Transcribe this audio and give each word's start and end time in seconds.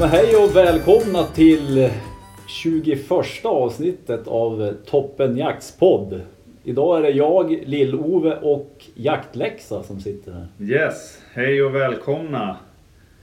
men 0.00 0.08
hej 0.08 0.36
och 0.36 0.56
välkomna 0.56 1.24
till 1.24 1.90
21 2.46 3.00
avsnittet 3.44 4.28
av 4.28 4.74
Toppen 4.86 5.36
Jakts 5.36 5.76
podd. 5.78 6.20
Idag 6.64 6.98
är 6.98 7.02
det 7.02 7.10
jag, 7.10 7.50
Lill-Ove 7.50 8.36
och 8.42 8.84
Jaktläxa 8.94 9.82
som 9.82 10.00
sitter 10.00 10.32
här. 10.32 10.46
Yes, 10.60 11.18
hej 11.32 11.62
och 11.62 11.74
välkomna. 11.74 12.56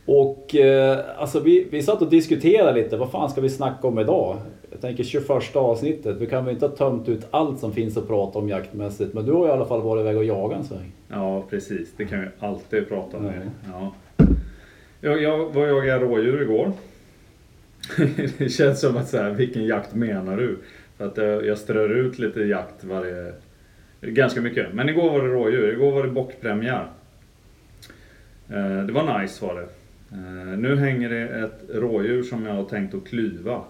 Och 0.05 0.55
eh, 0.55 0.99
alltså 1.17 1.39
vi, 1.39 1.67
vi 1.71 1.83
satt 1.83 2.01
och 2.01 2.09
diskuterade 2.09 2.81
lite, 2.81 2.97
vad 2.97 3.11
fan 3.11 3.29
ska 3.29 3.41
vi 3.41 3.49
snacka 3.49 3.87
om 3.87 3.99
idag? 3.99 4.37
Jag 4.71 4.81
tänker 4.81 5.03
21 5.03 5.55
avsnittet, 5.55 6.17
vi 6.19 6.27
kan 6.27 6.45
väl 6.45 6.53
inte 6.53 6.67
ha 6.67 6.75
tömt 6.75 7.09
ut 7.09 7.27
allt 7.31 7.59
som 7.59 7.71
finns 7.73 7.97
att 7.97 8.07
prata 8.07 8.39
om 8.39 8.49
jaktmässigt. 8.49 9.13
Men 9.13 9.25
du 9.25 9.31
har 9.31 9.47
i 9.47 9.51
alla 9.51 9.65
fall 9.65 9.81
varit 9.81 10.01
iväg 10.01 10.17
och 10.17 10.25
jagat 10.25 10.57
en 10.57 10.63
sväng. 10.63 10.91
Ja 11.07 11.43
precis, 11.49 11.93
det 11.97 12.05
kan 12.05 12.21
vi 12.21 12.27
alltid 12.39 12.89
prata 12.89 13.17
om. 13.17 13.25
Ja. 13.25 13.31
Ja. 13.71 13.93
Jag, 15.05 15.21
jag 15.21 15.37
var 15.37 15.71
och 15.73 15.85
jagade 15.85 16.05
rådjur 16.05 16.41
igår. 16.41 16.71
det 18.37 18.49
känns 18.49 18.81
som 18.81 18.97
att 18.97 19.09
så 19.09 19.17
här, 19.17 19.31
vilken 19.31 19.65
jakt 19.65 19.95
menar 19.95 20.37
du? 20.37 20.57
För 20.97 21.05
att 21.05 21.17
jag, 21.17 21.45
jag 21.45 21.57
strör 21.57 21.89
ut 21.89 22.19
lite 22.19 22.39
jakt 22.39 22.83
varje... 22.83 23.33
Ganska 24.01 24.41
mycket. 24.41 24.73
Men 24.73 24.89
igår 24.89 25.11
var 25.11 25.21
det 25.21 25.33
rådjur, 25.33 25.73
igår 25.73 25.91
var 25.91 26.03
det 26.03 26.09
bockpremiär. 26.09 26.87
Eh, 28.49 28.83
det 28.85 28.93
var 28.93 29.21
nice 29.21 29.45
var 29.45 29.55
det. 29.55 29.67
Eh, 30.11 30.57
nu 30.57 30.75
hänger 30.75 31.09
det 31.09 31.27
ett 31.27 31.61
rådjur 31.69 32.23
som 32.23 32.45
jag 32.45 32.53
har 32.53 32.65
tänkt 32.65 32.93
att 32.93 33.07
klyva. 33.07 33.61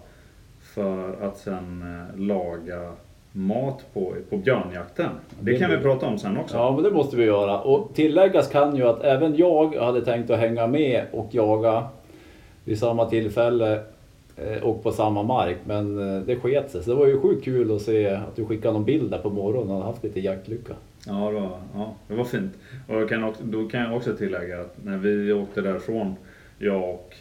För 0.61 1.27
att 1.27 1.37
sen 1.37 1.81
eh, 1.81 2.19
laga 2.19 2.93
mat 3.35 3.85
på, 3.93 4.13
på 4.29 4.37
björnjakten. 4.37 5.09
Det 5.39 5.57
kan 5.57 5.71
vi 5.71 5.77
prata 5.77 6.07
om 6.07 6.17
sen 6.17 6.37
också. 6.37 6.57
Ja 6.57 6.71
men 6.71 6.83
det 6.83 6.91
måste 6.91 7.17
vi 7.17 7.23
göra. 7.23 7.59
Och 7.59 7.93
tilläggas 7.93 8.49
kan 8.49 8.75
ju 8.75 8.83
att 8.83 9.03
även 9.03 9.35
jag 9.35 9.75
hade 9.75 10.05
tänkt 10.05 10.29
att 10.29 10.39
hänga 10.39 10.67
med 10.67 11.05
och 11.11 11.27
jaga 11.31 11.87
vid 12.63 12.79
samma 12.79 13.05
tillfälle 13.05 13.79
eh, 14.35 14.63
och 14.63 14.83
på 14.83 14.91
samma 14.91 15.23
mark. 15.23 15.57
Men 15.65 16.15
eh, 16.15 16.21
det 16.21 16.35
sket 16.35 16.71
sig. 16.71 16.83
Så 16.83 16.89
det 16.89 16.95
var 16.95 17.07
ju 17.07 17.19
sjukt 17.19 17.45
kul 17.45 17.75
att 17.75 17.81
se 17.81 18.07
att 18.07 18.35
du 18.35 18.45
skickade 18.45 18.73
någon 18.73 18.85
bild 18.85 19.11
där 19.11 19.19
på 19.19 19.29
morgonen 19.29 19.75
och 19.75 19.83
haft 19.83 20.03
lite 20.03 20.19
jaktlycka. 20.19 20.73
Ja, 21.07 21.13
det 21.13 21.39
var, 21.39 21.59
ja, 21.73 21.93
det 22.07 22.15
var 22.15 22.23
fint. 22.23 22.53
Och 22.87 22.95
jag 22.95 23.09
kan 23.09 23.23
också, 23.23 23.43
då 23.43 23.67
kan 23.67 23.81
jag 23.81 23.95
också 23.95 24.15
tillägga 24.15 24.61
att 24.61 24.75
när 24.83 24.97
vi 24.97 25.33
åkte 25.33 25.61
därifrån, 25.61 26.15
jag 26.57 26.89
och 26.89 27.15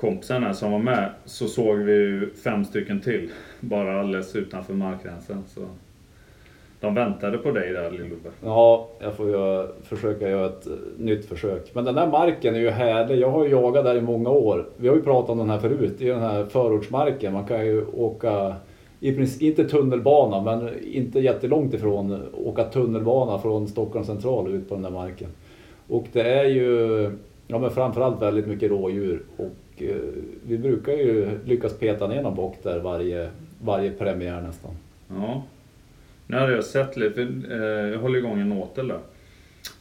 kompisen 0.00 0.42
här 0.42 0.52
som 0.52 0.72
var 0.72 0.78
med, 0.78 1.10
så 1.24 1.48
såg 1.48 1.78
vi 1.78 1.92
ju 1.92 2.30
fem 2.44 2.64
stycken 2.64 3.00
till. 3.00 3.30
Bara 3.60 4.00
alldeles 4.00 4.36
utanför 4.36 4.74
markgränsen. 4.74 5.44
Så 5.46 5.60
de 6.80 6.94
väntade 6.94 7.38
på 7.38 7.50
dig 7.50 7.72
där 7.72 7.90
Lill-Ove. 7.90 8.30
Ja, 8.44 8.88
jag 9.00 9.14
får 9.14 9.28
ju 9.28 9.66
försöka 9.82 10.28
göra 10.28 10.46
ett 10.46 10.66
eh, 10.66 10.72
nytt 10.98 11.24
försök. 11.24 11.74
Men 11.74 11.84
den 11.84 11.94
där 11.94 12.06
marken 12.06 12.54
är 12.54 12.58
ju 12.58 12.70
härlig. 12.70 13.18
Jag 13.18 13.30
har 13.30 13.44
ju 13.44 13.50
jagat 13.50 13.84
där 13.84 13.96
i 13.96 14.00
många 14.00 14.30
år. 14.30 14.68
Vi 14.76 14.88
har 14.88 14.96
ju 14.96 15.02
pratat 15.02 15.30
om 15.30 15.38
den 15.38 15.50
här 15.50 15.58
förut. 15.58 15.94
Det 15.98 16.08
är 16.08 16.12
den 16.12 16.22
här 16.22 16.44
förortsmarken. 16.44 17.32
Man 17.32 17.44
kan 17.44 17.66
ju 17.66 17.86
åka, 17.86 18.54
i 19.00 19.12
princip, 19.12 19.42
inte 19.42 19.64
tunnelbana, 19.64 20.42
men 20.42 20.84
inte 20.84 21.20
jättelångt 21.20 21.74
ifrån, 21.74 22.22
åka 22.32 22.64
tunnelbana 22.64 23.38
från 23.38 23.68
Stockholms 23.68 24.06
central 24.06 24.54
ut 24.54 24.68
på 24.68 24.74
den 24.74 24.82
där 24.82 24.90
marken. 24.90 25.28
Och 25.88 26.04
det 26.12 26.22
är 26.22 26.44
ju, 26.44 27.10
ja 27.46 27.58
men 27.58 27.70
framförallt 27.70 28.22
väldigt 28.22 28.46
mycket 28.46 28.70
rådjur. 28.70 29.22
Och 29.36 29.50
Eh, 29.82 29.96
vi 30.46 30.58
brukar 30.58 30.92
ju 30.92 31.38
lyckas 31.44 31.78
peta 31.78 32.08
ner 32.08 32.22
någon 32.22 32.34
bock 32.34 32.62
där 32.62 32.80
varje, 32.80 33.30
varje 33.62 33.90
premiär 33.90 34.40
nästan. 34.40 34.70
Ja. 35.08 35.42
Nu 36.26 36.36
hade 36.36 36.52
jag 36.52 36.64
sett 36.64 36.96
lite, 36.96 37.14
för, 37.14 37.52
eh, 37.52 37.90
jag 37.92 37.98
håller 37.98 38.18
igång 38.18 38.40
en 38.40 38.52
åtel 38.52 38.88
där. 38.88 39.00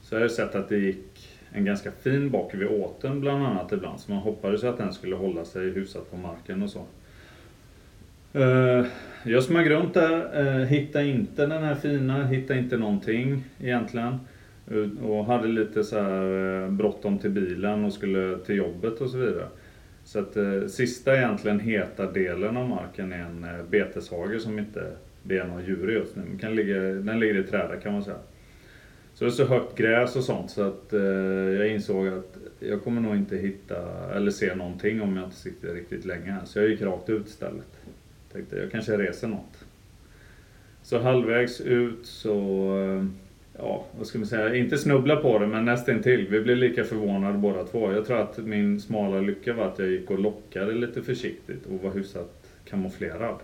Så 0.01 0.15
jag 0.15 0.21
har 0.21 0.27
sett 0.27 0.55
att 0.55 0.69
det 0.69 0.77
gick 0.77 1.29
en 1.51 1.65
ganska 1.65 1.91
fin 1.91 2.29
bock 2.29 2.53
vid 2.53 2.67
åteln 2.67 3.21
bland 3.21 3.45
annat 3.45 3.71
ibland. 3.71 3.99
Så 3.99 4.11
man 4.11 4.21
hoppades 4.21 4.63
att 4.63 4.77
den 4.77 4.93
skulle 4.93 5.15
hålla 5.15 5.45
sig 5.45 5.69
hyfsat 5.69 6.11
på 6.11 6.17
marken 6.17 6.63
och 6.63 6.69
så. 6.69 6.85
Eh, 8.33 8.85
jag 9.23 9.43
smög 9.43 9.69
runt 9.69 9.93
där, 9.93 10.41
eh, 10.41 10.65
hittade 10.65 11.05
inte 11.05 11.45
den 11.45 11.63
här 11.63 11.75
fina, 11.75 12.27
hittade 12.27 12.59
inte 12.59 12.77
någonting 12.77 13.43
egentligen. 13.59 14.19
Och 15.03 15.25
hade 15.25 15.47
lite 15.47 15.83
så 15.83 15.99
här 15.99 16.63
eh, 16.63 16.69
bråttom 16.69 17.17
till 17.17 17.29
bilen 17.29 17.85
och 17.85 17.93
skulle 17.93 18.37
till 18.37 18.55
jobbet 18.55 19.01
och 19.01 19.09
så 19.09 19.17
vidare. 19.17 19.47
Så 20.09 20.19
att 20.19 20.37
eh, 20.37 20.67
sista 20.67 21.17
egentligen 21.17 21.59
heta 21.59 22.11
delen 22.11 22.57
av 22.57 22.69
marken 22.69 23.13
är 23.13 23.19
en 23.19 23.43
eh, 23.43 23.63
beteshage 23.69 24.41
som 24.41 24.59
inte 24.59 24.91
det 25.23 25.37
är 25.37 25.47
några 25.47 25.63
djur 25.63 25.91
i 25.91 25.93
just 25.93 26.15
nu. 26.15 26.23
Den, 26.23 26.37
kan 26.37 26.55
ligga, 26.55 26.79
den 26.79 27.19
ligger 27.19 27.35
i 27.35 27.43
träda 27.43 27.75
kan 27.75 27.93
man 27.93 28.03
säga. 28.03 28.17
Så 29.13 29.25
det 29.25 29.29
är 29.29 29.31
så 29.31 29.45
högt 29.45 29.77
gräs 29.77 30.15
och 30.15 30.23
sånt 30.23 30.51
så 30.51 30.61
att 30.61 30.93
eh, 30.93 31.01
jag 31.01 31.67
insåg 31.67 32.07
att 32.07 32.37
jag 32.59 32.83
kommer 32.83 33.01
nog 33.01 33.15
inte 33.15 33.37
hitta 33.37 34.09
eller 34.15 34.31
se 34.31 34.55
någonting 34.55 35.01
om 35.01 35.17
jag 35.17 35.25
inte 35.25 35.37
sitter 35.37 35.73
riktigt 35.73 36.05
länge 36.05 36.31
här. 36.31 36.45
Så 36.45 36.59
jag 36.59 36.69
gick 36.69 36.81
rakt 36.81 37.09
ut 37.09 37.27
istället. 37.27 37.79
Tänkte 38.31 38.57
jag 38.57 38.71
kanske 38.71 38.97
reser 38.97 39.27
något. 39.27 39.65
Så 40.83 40.99
halvvägs 40.99 41.61
ut 41.61 42.05
så, 42.05 42.37
eh, 42.79 43.05
ja 43.61 43.83
vad 43.97 44.07
ska 44.07 44.17
man 44.19 44.27
säga, 44.27 44.55
inte 44.55 44.77
snubbla 44.77 45.15
på 45.15 45.39
det 45.39 45.47
men 45.47 45.65
nästan 45.65 46.01
till. 46.01 46.27
Vi 46.27 46.41
blev 46.41 46.57
lika 46.57 46.83
förvånade 46.83 47.37
båda 47.37 47.63
två. 47.63 47.91
Jag 47.91 48.05
tror 48.05 48.17
att 48.17 48.37
min 48.37 48.81
smala 48.81 49.21
lycka 49.21 49.53
var 49.53 49.65
att 49.65 49.79
jag 49.79 49.87
gick 49.87 50.11
och 50.11 50.19
lockade 50.19 50.73
lite 50.73 51.01
försiktigt 51.01 51.65
och 51.65 51.83
var 51.83 51.91
hyfsat 51.91 52.47
kamouflerad. 52.69 53.35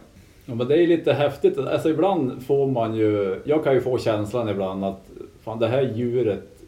Ja 0.46 0.56
men 0.56 0.68
det 0.68 0.84
är 0.84 0.88
lite 0.88 1.14
häftigt. 1.14 1.58
Alltså 1.58 1.90
ibland 1.90 2.44
får 2.46 2.68
man 2.68 2.96
ju, 2.96 3.42
jag 3.44 3.64
kan 3.64 3.74
ju 3.74 3.82
få 3.82 3.98
känslan 3.98 4.50
ibland 4.50 4.86
att 4.86 5.12
fan 5.44 5.60
det 5.60 5.68
här 5.68 5.92
djuret, 5.96 6.64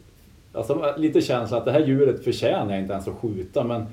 alltså 0.52 0.94
lite 0.96 1.20
känslan 1.20 1.58
att 1.58 1.64
det 1.64 1.72
här 1.72 1.86
djuret 1.86 2.24
förtjänar 2.24 2.72
jag 2.72 2.80
inte 2.80 2.92
ens 2.92 3.08
att 3.08 3.14
skjuta 3.14 3.64
men 3.64 3.86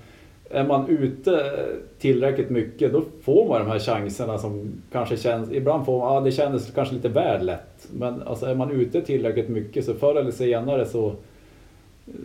är 0.55 0.67
man 0.67 0.89
ute 0.89 1.51
tillräckligt 1.99 2.49
mycket 2.49 2.93
då 2.93 3.03
får 3.21 3.47
man 3.47 3.59
de 3.59 3.68
här 3.68 3.80
chanserna 3.80 4.38
som 4.38 4.71
kanske 4.91 5.18
känns, 5.18 5.51
ibland 5.51 5.85
får 5.85 6.00
man, 6.00 6.13
ja 6.13 6.21
det 6.21 6.31
kändes 6.31 6.71
kanske 6.71 6.95
lite 6.95 7.09
väl 7.09 7.45
lätt. 7.45 7.88
Men 7.94 8.21
alltså 8.21 8.45
är 8.45 8.56
man 8.56 8.71
ute 8.71 9.01
tillräckligt 9.01 9.50
mycket 9.50 9.85
så 9.85 9.94
förr 9.94 10.15
eller 10.15 10.31
senare 10.31 10.85
så, 10.85 11.13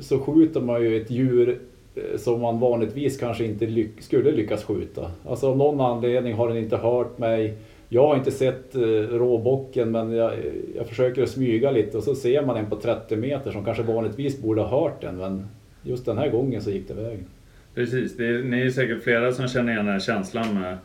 så 0.00 0.18
skjuter 0.18 0.60
man 0.60 0.82
ju 0.82 1.02
ett 1.02 1.10
djur 1.10 1.60
eh, 1.94 2.18
som 2.18 2.40
man 2.40 2.60
vanligtvis 2.60 3.18
kanske 3.18 3.44
inte 3.44 3.66
lyck 3.66 4.02
skulle 4.02 4.30
lyckas 4.30 4.64
skjuta. 4.64 5.10
Alltså 5.28 5.48
av 5.48 5.56
någon 5.56 5.80
anledning 5.80 6.34
har 6.34 6.48
den 6.48 6.56
inte 6.56 6.76
hört 6.76 7.18
mig. 7.18 7.54
Jag 7.88 8.06
har 8.06 8.16
inte 8.16 8.30
sett 8.30 8.74
eh, 8.74 8.80
råbocken 9.10 9.90
men 9.90 10.12
jag, 10.12 10.32
jag 10.76 10.86
försöker 10.86 11.26
smyga 11.26 11.70
lite 11.70 11.96
och 11.96 12.04
så 12.04 12.14
ser 12.14 12.42
man 12.42 12.56
en 12.56 12.70
på 12.70 12.76
30 12.76 13.16
meter 13.16 13.50
som 13.50 13.64
kanske 13.64 13.82
vanligtvis 13.82 14.42
borde 14.42 14.60
ha 14.60 14.80
hört 14.80 15.00
den 15.00 15.16
men 15.16 15.46
just 15.82 16.06
den 16.06 16.18
här 16.18 16.28
gången 16.28 16.62
så 16.62 16.70
gick 16.70 16.88
det 16.88 16.94
vägen. 16.94 17.26
Precis, 17.74 18.16
det 18.16 18.26
är, 18.26 18.42
ni 18.42 18.60
är 18.60 18.70
säkert 18.70 19.02
flera 19.02 19.32
som 19.32 19.48
känner 19.48 19.72
igen 19.72 19.84
den 19.84 19.92
här 19.92 20.00
känslan 20.00 20.54
med 20.54 20.78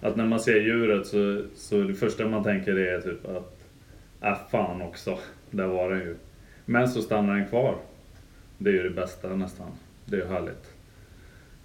att 0.00 0.16
när 0.16 0.26
man 0.26 0.40
ser 0.40 0.60
djuret 0.60 1.06
så, 1.06 1.42
så 1.54 1.82
det 1.82 1.94
första 1.94 2.28
man 2.28 2.44
tänker 2.44 2.78
är 2.78 3.00
typ 3.00 3.26
att 3.26 3.60
äh 4.22 4.50
fan 4.50 4.82
också, 4.82 5.18
där 5.50 5.66
var 5.66 5.90
den 5.90 6.00
ju. 6.00 6.16
Men 6.64 6.88
så 6.88 7.02
stannar 7.02 7.34
den 7.34 7.48
kvar. 7.48 7.76
Det 8.58 8.70
är 8.70 8.74
ju 8.74 8.82
det 8.82 8.90
bästa 8.90 9.28
nästan. 9.36 9.70
Det 10.04 10.16
är 10.16 10.20
ju 10.20 10.26
härligt. 10.26 10.74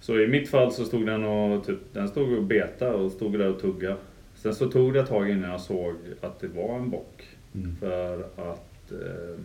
Så 0.00 0.20
i 0.20 0.26
mitt 0.26 0.48
fall 0.48 0.72
så 0.72 0.84
stod 0.84 1.06
den 1.06 1.24
och 1.24 1.66
typ, 1.66 1.78
den 1.92 2.08
stod 2.08 2.32
och 2.32 2.44
beta 2.44 2.94
och 2.94 3.12
stod 3.12 3.38
där 3.38 3.48
och 3.48 3.60
tugga. 3.60 3.96
Sen 4.34 4.54
så 4.54 4.70
tog 4.70 4.94
det 4.94 5.00
ett 5.00 5.08
tag 5.08 5.30
innan 5.30 5.50
jag 5.50 5.60
såg 5.60 5.94
att 6.20 6.40
det 6.40 6.48
var 6.48 6.76
en 6.76 6.90
bock. 6.90 7.24
Mm. 7.54 7.76
För 7.76 8.20
att 8.36 8.92
eh, 8.92 9.40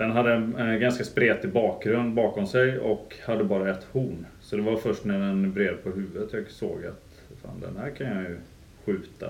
den 0.00 0.10
hade 0.10 0.32
en 0.32 0.56
eh, 0.56 0.78
ganska 0.78 1.04
spretig 1.04 1.52
bakgrund 1.52 2.14
bakom 2.14 2.46
sig 2.46 2.78
och 2.78 3.16
hade 3.26 3.44
bara 3.44 3.70
ett 3.70 3.86
horn. 3.92 4.26
Så 4.40 4.56
det 4.56 4.62
var 4.62 4.76
först 4.76 5.04
när 5.04 5.18
den 5.18 5.52
bred 5.52 5.74
på 5.84 5.90
huvudet 5.90 6.32
jag 6.32 6.50
såg 6.50 6.78
att 6.88 7.20
fan, 7.42 7.60
den 7.60 7.76
här 7.76 7.90
kan 7.90 8.06
jag 8.06 8.22
ju 8.22 8.36
skjuta. 8.84 9.26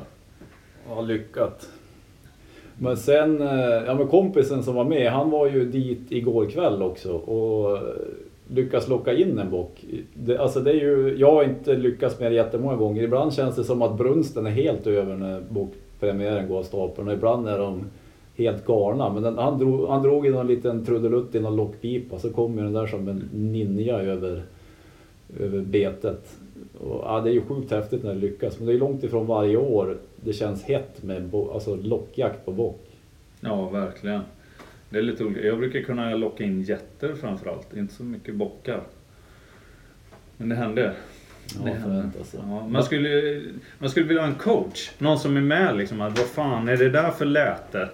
Ja, 0.88 1.00
lyckat. 1.00 1.68
Men 2.78 2.96
sen, 2.96 3.40
eh, 3.40 3.84
ja 3.86 3.94
men 3.94 4.08
kompisen 4.08 4.62
som 4.62 4.74
var 4.74 4.84
med, 4.84 5.12
han 5.12 5.30
var 5.30 5.46
ju 5.46 5.64
dit 5.64 6.12
igår 6.12 6.50
kväll 6.50 6.82
också 6.82 7.12
och 7.12 7.76
eh, 7.76 7.82
lyckas 8.48 8.88
locka 8.88 9.12
in 9.12 9.38
en 9.38 9.50
bock. 9.50 9.84
Det, 10.14 10.38
alltså 10.38 10.60
det 10.60 10.70
är 10.70 10.80
ju, 10.80 11.16
jag 11.18 11.32
har 11.32 11.44
inte 11.44 11.74
lyckats 11.74 12.20
med 12.20 12.32
det 12.32 12.36
jättemånga 12.36 12.76
gånger. 12.76 13.02
Ibland 13.02 13.32
känns 13.32 13.56
det 13.56 13.64
som 13.64 13.82
att 13.82 13.98
brunsten 13.98 14.46
är 14.46 14.50
helt 14.50 14.86
över 14.86 15.16
när 15.16 15.40
bockpremiären 15.40 16.48
går 16.48 16.58
av 16.58 16.62
stapeln 16.62 17.08
och 17.08 17.14
ibland 17.14 17.48
är 17.48 17.58
de 17.58 17.84
helt 18.36 18.66
galna. 18.66 19.12
Men 19.12 19.22
den, 19.22 19.38
han, 19.38 19.58
drog, 19.58 19.88
han 19.88 20.02
drog 20.02 20.26
i 20.26 20.30
någon 20.30 20.46
liten 20.46 20.84
trudelutt 20.84 21.34
i 21.34 21.40
någon 21.40 21.56
lockpipa 21.56 22.18
så 22.18 22.30
kom 22.32 22.58
ju 22.58 22.64
den 22.64 22.72
där 22.72 22.86
som 22.86 23.08
en 23.08 23.28
ninja 23.32 23.98
över, 23.98 24.42
över 25.38 25.60
betet. 25.60 26.36
Och, 26.80 27.00
ja, 27.04 27.20
det 27.20 27.30
är 27.30 27.34
ju 27.34 27.40
sjukt 27.40 27.70
häftigt 27.70 28.04
när 28.04 28.14
det 28.14 28.20
lyckas 28.20 28.58
men 28.58 28.66
det 28.66 28.72
är 28.72 28.78
långt 28.78 29.04
ifrån 29.04 29.26
varje 29.26 29.56
år 29.56 29.96
det 30.16 30.32
känns 30.32 30.62
hett 30.62 31.02
med 31.02 31.22
bo, 31.28 31.50
alltså 31.50 31.76
lockjakt 31.76 32.44
på 32.44 32.52
bock. 32.52 32.86
Ja, 33.40 33.68
verkligen. 33.68 34.20
Det 34.90 34.98
är 34.98 35.02
lite 35.02 35.24
olika. 35.24 35.46
Jag 35.46 35.58
brukar 35.58 35.80
kunna 35.82 36.14
locka 36.14 36.44
in 36.44 36.62
getter 36.62 37.14
framförallt, 37.14 37.76
inte 37.76 37.94
så 37.94 38.04
mycket 38.04 38.34
bockar. 38.34 38.80
Men 40.36 40.48
det 40.48 40.54
händer. 40.54 40.94
Ja, 41.58 41.64
Det 41.64 41.70
händer. 41.70 42.10
alltså. 42.18 42.36
Ja, 42.36 42.68
man, 42.68 42.82
skulle, 42.84 43.42
man 43.78 43.90
skulle 43.90 44.06
vilja 44.06 44.22
ha 44.22 44.28
en 44.28 44.34
coach. 44.34 44.90
Någon 44.98 45.18
som 45.18 45.36
är 45.36 45.40
med 45.40 45.76
liksom. 45.76 46.00
Att, 46.00 46.18
vad 46.18 46.26
fan 46.26 46.68
är 46.68 46.76
det 46.76 46.88
där 46.90 47.10
för 47.10 47.24
läte? 47.24 47.88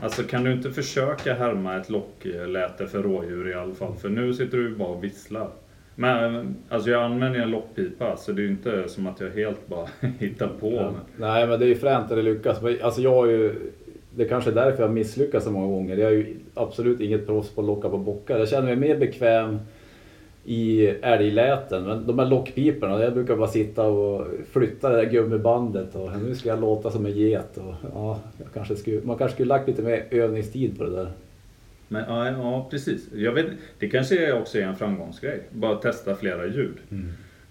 Alltså 0.00 0.22
kan 0.22 0.44
du 0.44 0.52
inte 0.52 0.70
försöka 0.70 1.34
härma 1.34 1.76
ett 1.76 1.90
lockläte 1.90 2.86
för 2.86 3.02
rådjur 3.02 3.48
i 3.48 3.54
alla 3.54 3.74
fall? 3.74 3.94
För 3.94 4.08
nu 4.08 4.34
sitter 4.34 4.58
du 4.58 4.76
bara 4.76 4.88
och 4.88 5.04
visslar. 5.04 5.48
Men 5.94 6.54
alltså 6.68 6.90
jag 6.90 7.02
använder 7.02 7.40
en 7.40 7.50
lockpipa 7.50 8.16
så 8.16 8.32
det 8.32 8.42
är 8.42 8.44
ju 8.44 8.50
inte 8.50 8.88
som 8.88 9.06
att 9.06 9.20
jag 9.20 9.30
helt 9.30 9.68
bara 9.68 9.88
hittar 10.18 10.48
på. 10.48 10.72
Ja. 10.72 10.92
Nej 11.16 11.46
men 11.46 11.58
det 11.58 11.64
är 11.64 11.68
ju 11.68 11.74
fränt 11.74 12.10
när 12.10 12.16
det 12.16 12.22
lyckas. 12.22 12.58
Alltså 12.82 13.00
jag 13.00 13.14
har 13.14 13.26
ju, 13.26 13.54
det 14.16 14.24
är 14.24 14.28
kanske 14.28 14.50
är 14.50 14.54
därför 14.54 14.82
jag 14.82 14.92
misslyckas 14.92 15.44
så 15.44 15.50
många 15.50 15.66
gånger. 15.66 15.96
Jag 15.96 16.12
är 16.12 16.16
ju 16.16 16.36
absolut 16.54 17.00
inget 17.00 17.26
proffs 17.26 17.50
på 17.54 17.60
att 17.60 17.66
locka 17.66 17.88
på 17.88 17.98
bockar. 17.98 18.38
Jag 18.38 18.48
känner 18.48 18.66
mig 18.66 18.76
mer 18.76 18.96
bekväm 18.96 19.58
i 20.44 20.86
älgläten. 20.86 21.84
Men 21.84 22.06
de 22.06 22.18
här 22.18 22.26
lockpiporna, 22.26 23.02
jag 23.02 23.14
brukar 23.14 23.36
bara 23.36 23.48
sitta 23.48 23.86
och 23.86 24.26
flytta 24.50 24.88
det 24.90 24.96
där 24.96 25.10
gummibandet 25.10 25.94
och 25.94 26.10
nu 26.22 26.34
ska 26.34 26.48
jag 26.48 26.60
låta 26.60 26.90
som 26.90 27.06
en 27.06 27.12
get. 27.12 27.56
Och, 27.56 27.74
ja, 27.94 28.20
kanske 28.54 28.76
skulle, 28.76 29.00
man 29.04 29.18
kanske 29.18 29.34
skulle 29.34 29.48
lagt 29.48 29.68
lite 29.68 29.82
mer 29.82 30.04
övningstid 30.10 30.78
på 30.78 30.84
det 30.84 30.90
där. 30.96 31.10
Men 31.88 32.04
ja, 32.08 32.28
ja 32.30 32.66
precis. 32.70 33.08
Jag 33.14 33.32
vet, 33.32 33.46
det 33.78 33.88
kanske 33.88 34.32
också 34.32 34.58
är 34.58 34.62
en 34.62 34.76
framgångsgrej. 34.76 35.40
Bara 35.50 35.76
testa 35.76 36.14
flera 36.14 36.46
ljud. 36.46 36.76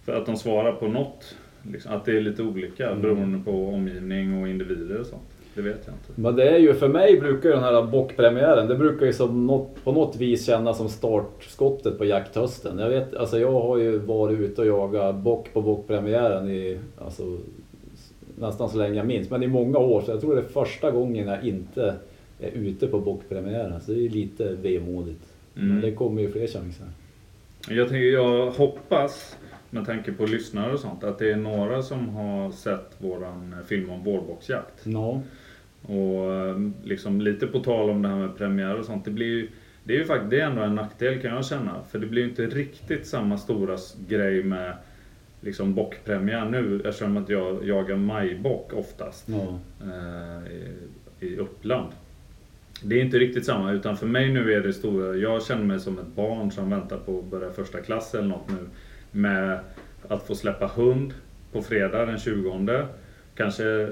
För 0.05 0.13
att 0.13 0.25
de 0.25 0.35
svarar 0.37 0.71
på 0.73 0.87
något. 0.87 1.35
Liksom, 1.71 1.91
att 1.91 2.05
det 2.05 2.17
är 2.17 2.21
lite 2.21 2.43
olika 2.43 2.89
Mm. 2.89 3.01
beroende 3.01 3.39
på 3.45 3.67
omgivning 3.67 4.41
och 4.41 4.47
individer 4.49 4.99
och 4.99 5.05
sånt. 5.05 5.30
Det 5.55 5.61
vet 5.61 5.79
jag 5.85 5.95
inte. 5.95 6.21
Men 6.21 6.35
det 6.35 6.49
är 6.49 6.57
ju, 6.57 6.73
för 6.73 6.87
mig 6.87 7.19
brukar 7.19 7.49
ju 7.49 7.55
den 7.55 7.63
här 7.63 7.83
bockpremiären, 7.83 8.67
det 8.67 8.75
brukar 8.75 9.05
ju 9.05 9.13
som 9.13 9.47
något, 9.47 9.83
på 9.83 9.91
något 9.91 10.15
vis 10.15 10.45
kännas 10.45 10.77
som 10.77 10.89
startskottet 10.89 11.97
på 11.97 12.05
jakthösten. 12.05 12.79
Jag 12.79 12.89
vet, 12.89 13.15
alltså 13.15 13.39
jag 13.39 13.51
har 13.51 13.77
ju 13.77 13.97
varit 13.97 14.39
ute 14.39 14.61
och 14.61 14.67
jagat 14.67 15.15
bock 15.15 15.53
på 15.53 15.61
bockpremiären 15.61 16.49
i, 16.49 16.77
alltså 16.97 17.37
nästan 18.39 18.69
så 18.69 18.77
länge 18.77 18.95
jag 18.95 19.07
minns, 19.07 19.29
men 19.29 19.43
i 19.43 19.47
många 19.47 19.77
år. 19.77 20.01
Så 20.01 20.11
jag 20.11 20.21
tror 20.21 20.35
det 20.35 20.41
är 20.41 20.45
första 20.45 20.91
gången 20.91 21.27
jag 21.27 21.43
inte 21.43 21.95
är 22.39 22.49
ute 22.53 22.87
på 22.87 22.99
bockpremiären. 22.99 23.81
Så 23.81 23.91
det 23.91 24.05
är 24.05 24.09
lite 24.09 24.43
vemodigt. 24.61 25.21
Men 25.53 25.69
Mm. 25.69 25.81
det 25.81 25.91
kommer 25.91 26.21
ju 26.21 26.31
fler 26.31 26.47
chanser. 26.47 26.85
Jag, 27.69 27.89
tänker, 27.89 28.05
jag 28.13 28.51
hoppas, 28.51 29.37
med 29.71 29.85
tanke 29.85 30.11
på 30.11 30.25
lyssnare 30.25 30.73
och 30.73 30.79
sånt, 30.79 31.03
att 31.03 31.19
det 31.19 31.31
är 31.31 31.35
några 31.35 31.81
som 31.81 32.09
har 32.09 32.51
sett 32.51 32.95
våran 32.97 33.55
film 33.67 33.89
om 33.89 34.03
vårboxjakt. 34.03 34.81
Ja. 34.83 35.21
Och 35.81 36.33
eh, 36.33 36.69
liksom 36.83 37.21
lite 37.21 37.47
på 37.47 37.59
tal 37.59 37.89
om 37.89 38.01
det 38.01 38.09
här 38.09 38.15
med 38.15 38.37
premiär 38.37 38.79
och 38.79 38.85
sånt. 38.85 39.05
Det, 39.05 39.11
blir 39.11 39.27
ju, 39.27 39.49
det 39.83 39.93
är 39.93 39.97
ju 39.97 40.05
faktiskt 40.05 40.29
det 40.29 40.39
är 40.39 40.45
ändå 40.45 40.61
en 40.61 40.75
nackdel 40.75 41.21
kan 41.21 41.35
jag 41.35 41.45
känna. 41.45 41.75
För 41.91 41.99
det 41.99 42.07
blir 42.07 42.21
ju 42.21 42.29
inte 42.29 42.45
riktigt 42.45 43.07
samma 43.07 43.37
stora 43.37 43.77
grej 44.07 44.43
med 44.43 44.73
liksom 45.41 45.73
bockpremiär 45.73 46.45
nu 46.45 46.81
eftersom 46.85 47.17
att 47.17 47.29
jag 47.29 47.67
jagar 47.67 47.95
majbock 47.95 48.73
oftast 48.73 49.29
ja. 49.29 49.59
eh, 49.81 50.51
i, 50.53 50.75
i 51.19 51.37
Uppland. 51.37 51.91
Det 52.83 52.95
är 52.99 53.03
inte 53.03 53.19
riktigt 53.19 53.45
samma 53.45 53.71
utan 53.71 53.97
för 53.97 54.07
mig 54.07 54.31
nu 54.31 54.53
är 54.53 54.61
det 54.61 54.73
stora, 54.73 55.15
jag 55.15 55.43
känner 55.43 55.63
mig 55.63 55.79
som 55.79 55.99
ett 55.99 56.15
barn 56.15 56.51
som 56.51 56.69
väntar 56.69 56.97
på 56.97 57.19
att 57.19 57.25
börja 57.25 57.51
första 57.51 57.81
klass 57.81 58.15
eller 58.15 58.27
något 58.27 58.49
nu. 58.49 58.67
Med 59.11 59.59
att 60.07 60.27
få 60.27 60.35
släppa 60.35 60.67
hund 60.67 61.13
på 61.51 61.61
fredag 61.61 62.05
den 62.05 62.19
20. 62.19 62.85
Kanske 63.35 63.89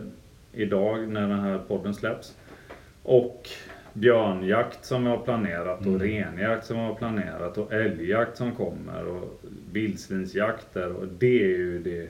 idag 0.54 1.08
när 1.08 1.22
den 1.22 1.40
här 1.40 1.60
podden 1.68 1.94
släpps. 1.94 2.38
Och 3.04 3.50
björnjakt 3.94 4.86
som 4.86 5.06
jag 5.06 5.18
har 5.18 5.24
planerat 5.24 5.86
och 5.86 6.00
renjakt 6.00 6.66
som 6.66 6.78
jag 6.78 6.88
har 6.88 6.96
planerat 6.96 7.58
och 7.58 7.74
älgjakt 7.74 8.38
som 8.38 8.56
kommer 8.56 9.08
och 9.08 9.42
vildsvinsjakter 9.72 10.92
och 10.96 11.08
det 11.20 11.44
är 11.44 11.58
ju 11.58 11.80
det. 11.84 12.10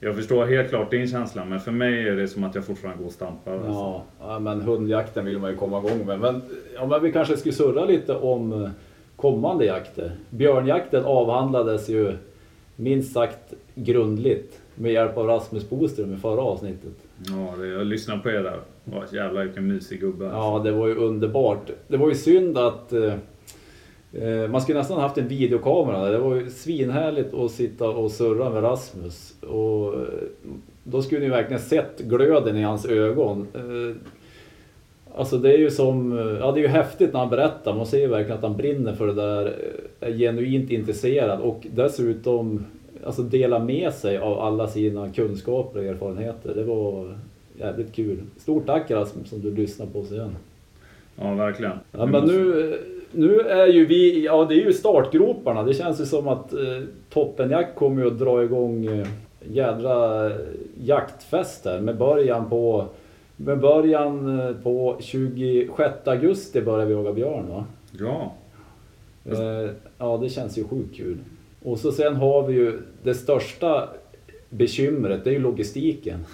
Jag 0.00 0.16
förstår 0.16 0.46
helt 0.46 0.68
klart 0.68 0.90
din 0.90 1.08
känsla 1.08 1.44
men 1.44 1.60
för 1.60 1.72
mig 1.72 2.08
är 2.08 2.16
det 2.16 2.28
som 2.28 2.44
att 2.44 2.54
jag 2.54 2.64
fortfarande 2.64 2.98
går 2.98 3.06
och 3.06 3.12
stampar. 3.12 3.52
Alltså. 3.52 3.70
Ja, 3.70 4.04
ja, 4.20 4.38
men 4.38 4.60
hundjakten 4.60 5.24
vill 5.24 5.38
man 5.38 5.50
ju 5.50 5.56
komma 5.56 5.78
igång 5.78 6.06
med. 6.06 6.20
Men, 6.20 6.42
ja, 6.74 6.86
men 6.86 7.02
vi 7.02 7.12
kanske 7.12 7.36
skulle 7.36 7.54
surra 7.54 7.84
lite 7.84 8.14
om 8.14 8.64
eh, 8.64 8.70
kommande 9.16 9.64
jakter. 9.64 10.12
Björnjakten 10.30 11.04
avhandlades 11.04 11.88
ju 11.88 12.16
minst 12.80 13.12
sagt 13.12 13.54
grundligt 13.74 14.60
med 14.74 14.92
hjälp 14.92 15.16
av 15.16 15.26
Rasmus 15.26 15.70
Boström 15.70 16.14
i 16.14 16.16
förra 16.16 16.40
avsnittet. 16.40 16.92
Ja, 17.26 17.54
det, 17.58 17.66
jag 17.66 17.86
lyssnar 17.86 18.18
på 18.18 18.28
er 18.30 18.42
där. 18.42 18.60
Åh, 18.92 19.02
jävlar 19.12 19.44
vilken 19.44 19.66
mysig 19.66 20.00
gubbe. 20.00 20.24
alltså. 20.24 20.38
Ja, 20.38 20.58
det 20.64 20.72
var 20.78 20.86
ju 20.86 20.94
underbart. 20.94 21.70
Det 21.88 21.96
var 21.96 22.08
ju 22.08 22.14
synd 22.14 22.58
att 22.58 22.92
eh, 22.92 23.14
eh, 24.12 24.50
man 24.50 24.60
skulle 24.60 24.78
nästan 24.78 25.00
haft 25.00 25.18
en 25.18 25.28
videokamera. 25.28 26.10
Det 26.10 26.18
var 26.18 26.34
ju 26.34 26.50
svinhärligt 26.50 27.34
att 27.34 27.50
sitta 27.50 27.88
och 27.88 28.10
surra 28.10 28.50
med 28.50 28.62
Rasmus. 28.62 29.34
Och 29.42 29.94
eh, 29.94 30.00
då 30.84 31.02
skulle 31.02 31.20
ni 31.20 31.28
verkligen 31.28 31.62
sett 31.62 31.98
glöden 32.00 32.56
i 32.56 32.62
hans 32.62 32.86
ögon. 32.86 33.46
Eh, 33.54 33.96
Alltså 35.14 35.38
det 35.38 35.52
är 35.54 35.58
ju 35.58 35.70
som, 35.70 36.18
eh, 36.18 36.38
ja 36.40 36.52
det 36.52 36.60
är 36.60 36.62
ju 36.62 36.68
häftigt 36.68 37.12
när 37.12 37.20
han 37.20 37.30
berättar. 37.30 37.74
Man 37.74 37.86
ser 37.86 37.98
ju 37.98 38.06
verkligen 38.06 38.36
att 38.38 38.44
han 38.44 38.56
brinner 38.56 38.92
för 38.92 39.06
det 39.06 39.12
där. 39.14 39.46
eh, 40.00 40.08
Är 40.08 40.12
genuint 40.12 40.70
intresserad 40.70 41.40
och 41.40 41.66
dessutom 41.74 42.64
alltså 43.04 43.22
dela 43.22 43.58
med 43.58 43.92
sig 43.92 44.18
av 44.18 44.38
alla 44.40 44.68
sina 44.68 45.08
kunskaper 45.08 45.78
och 45.80 45.84
erfarenheter. 45.86 46.54
Det 46.54 46.62
var 46.62 47.18
jävligt 47.60 47.92
kul. 47.94 48.18
Stort 48.36 48.66
tack 48.66 48.90
Rasmus 48.90 49.28
som 49.28 49.40
du 49.40 49.54
lyssnar 49.54 49.86
på 49.86 49.98
oss 50.00 50.12
igen. 50.12 50.36
Ja, 51.20 51.34
verkligen. 51.34 51.72
Ja, 51.92 52.06
men 52.06 52.24
nu, 52.24 52.78
nu 53.12 53.40
är 53.40 53.66
ju 53.66 53.86
vi, 53.86 54.24
ja 54.24 54.46
det 54.48 54.54
är 54.54 54.64
ju 54.66 54.72
startgroparna. 54.72 55.62
Det 55.62 55.74
känns 55.74 56.00
ju 56.00 56.04
som 56.04 56.28
att 56.28 56.52
eh, 56.52 56.58
Toppenjakt 57.10 57.74
kommer 57.78 58.02
ju 58.02 58.08
att 58.08 58.18
dra 58.18 58.44
igång 58.44 58.86
eh, 58.86 59.06
jädra 59.52 60.30
jaktfest 60.84 61.64
här 61.64 61.80
med 61.80 61.96
början 61.96 62.48
på 62.50 62.84
med 63.40 63.60
början 63.60 64.40
eh, 64.40 64.54
på 64.62 64.96
26 65.00 66.08
augusti 66.08 66.62
börjar 66.62 66.86
vi 66.86 66.94
jaga 66.94 67.12
björn 67.12 67.48
va? 67.48 67.64
Ja. 67.98 68.34
Eh, 69.24 69.70
ja 69.98 70.18
det 70.22 70.28
känns 70.28 70.58
ju 70.58 70.64
sjukt 70.64 70.96
kul. 70.96 71.18
Och 71.62 71.78
så 71.78 71.92
sen 71.92 72.16
har 72.16 72.46
vi 72.46 72.54
ju 72.54 72.80
det 73.02 73.14
största 73.14 73.88
bekymret, 74.50 75.24
det 75.24 75.30
är 75.30 75.34
ju 75.34 75.40
logistiken. 75.40 76.24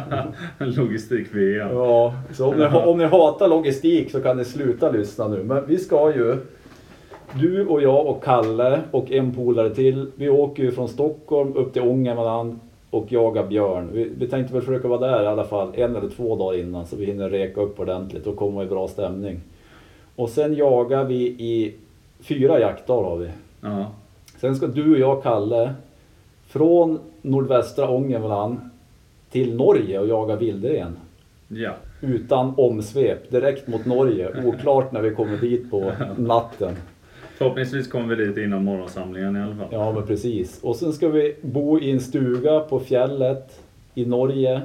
Logistik-VM. 0.58 1.68
Ja, 1.72 2.14
så 2.32 2.48
om 2.48 2.58
ni, 2.58 2.64
om 2.64 2.98
ni 2.98 3.04
hatar 3.04 3.48
logistik 3.48 4.10
så 4.10 4.20
kan 4.20 4.36
ni 4.36 4.44
sluta 4.44 4.90
lyssna 4.90 5.28
nu. 5.28 5.42
Men 5.42 5.66
vi 5.66 5.78
ska 5.78 6.14
ju, 6.14 6.36
du 7.32 7.66
och 7.66 7.82
jag 7.82 8.06
och 8.06 8.24
Kalle 8.24 8.80
och 8.90 9.12
en 9.12 9.34
polare 9.34 9.74
till, 9.74 10.10
vi 10.16 10.28
åker 10.28 10.62
ju 10.62 10.72
från 10.72 10.88
Stockholm 10.88 11.56
upp 11.56 11.72
till 11.72 11.82
Ångermanland 11.82 12.58
och 12.94 13.12
jagar 13.12 13.46
björn. 13.46 13.90
Vi, 13.92 14.10
vi 14.18 14.26
tänkte 14.26 14.54
väl 14.54 14.62
försöka 14.62 14.88
vara 14.88 15.00
där 15.00 15.22
i 15.22 15.26
alla 15.26 15.44
fall 15.44 15.72
en 15.74 15.96
eller 15.96 16.08
två 16.08 16.36
dagar 16.36 16.58
innan 16.58 16.86
så 16.86 16.96
vi 16.96 17.04
hinner 17.04 17.30
reka 17.30 17.60
upp 17.60 17.80
ordentligt 17.80 18.26
och 18.26 18.36
komma 18.36 18.62
i 18.62 18.66
bra 18.66 18.88
stämning. 18.88 19.40
Och 20.16 20.28
sen 20.28 20.54
jagar 20.54 21.04
vi 21.04 21.26
i 21.26 21.74
fyra 22.20 22.60
jaktdagar 22.60 23.10
har 23.10 23.16
vi. 23.16 23.28
Ja. 23.60 23.86
Sen 24.40 24.56
ska 24.56 24.66
du 24.66 24.92
och 24.92 24.98
jag, 24.98 25.22
Kalle, 25.22 25.74
från 26.46 26.98
nordvästra 27.22 27.88
Ångermanland 27.88 28.58
till 29.30 29.56
Norge 29.56 29.98
och 29.98 30.08
jaga 30.08 30.36
vildren. 30.36 30.96
Ja. 31.48 31.72
Utan 32.00 32.54
omsvep, 32.56 33.30
direkt 33.30 33.68
mot 33.68 33.86
Norge. 33.86 34.44
Oklart 34.46 34.92
när 34.92 35.02
vi 35.02 35.14
kommer 35.14 35.36
dit 35.36 35.70
på 35.70 35.92
natten. 36.16 36.76
Förhoppningsvis 37.36 37.88
kommer 37.88 38.14
vi 38.14 38.24
dit 38.24 38.36
innan 38.36 38.64
morgonsamlingen 38.64 39.36
i 39.36 39.40
alla 39.40 39.56
fall. 39.56 39.68
Ja, 39.70 39.92
men 39.92 40.06
precis. 40.06 40.62
Och 40.62 40.76
sen 40.76 40.92
ska 40.92 41.08
vi 41.08 41.36
bo 41.42 41.80
i 41.80 41.90
en 41.90 42.00
stuga 42.00 42.60
på 42.60 42.80
fjället 42.80 43.60
i 43.94 44.06
Norge. 44.06 44.62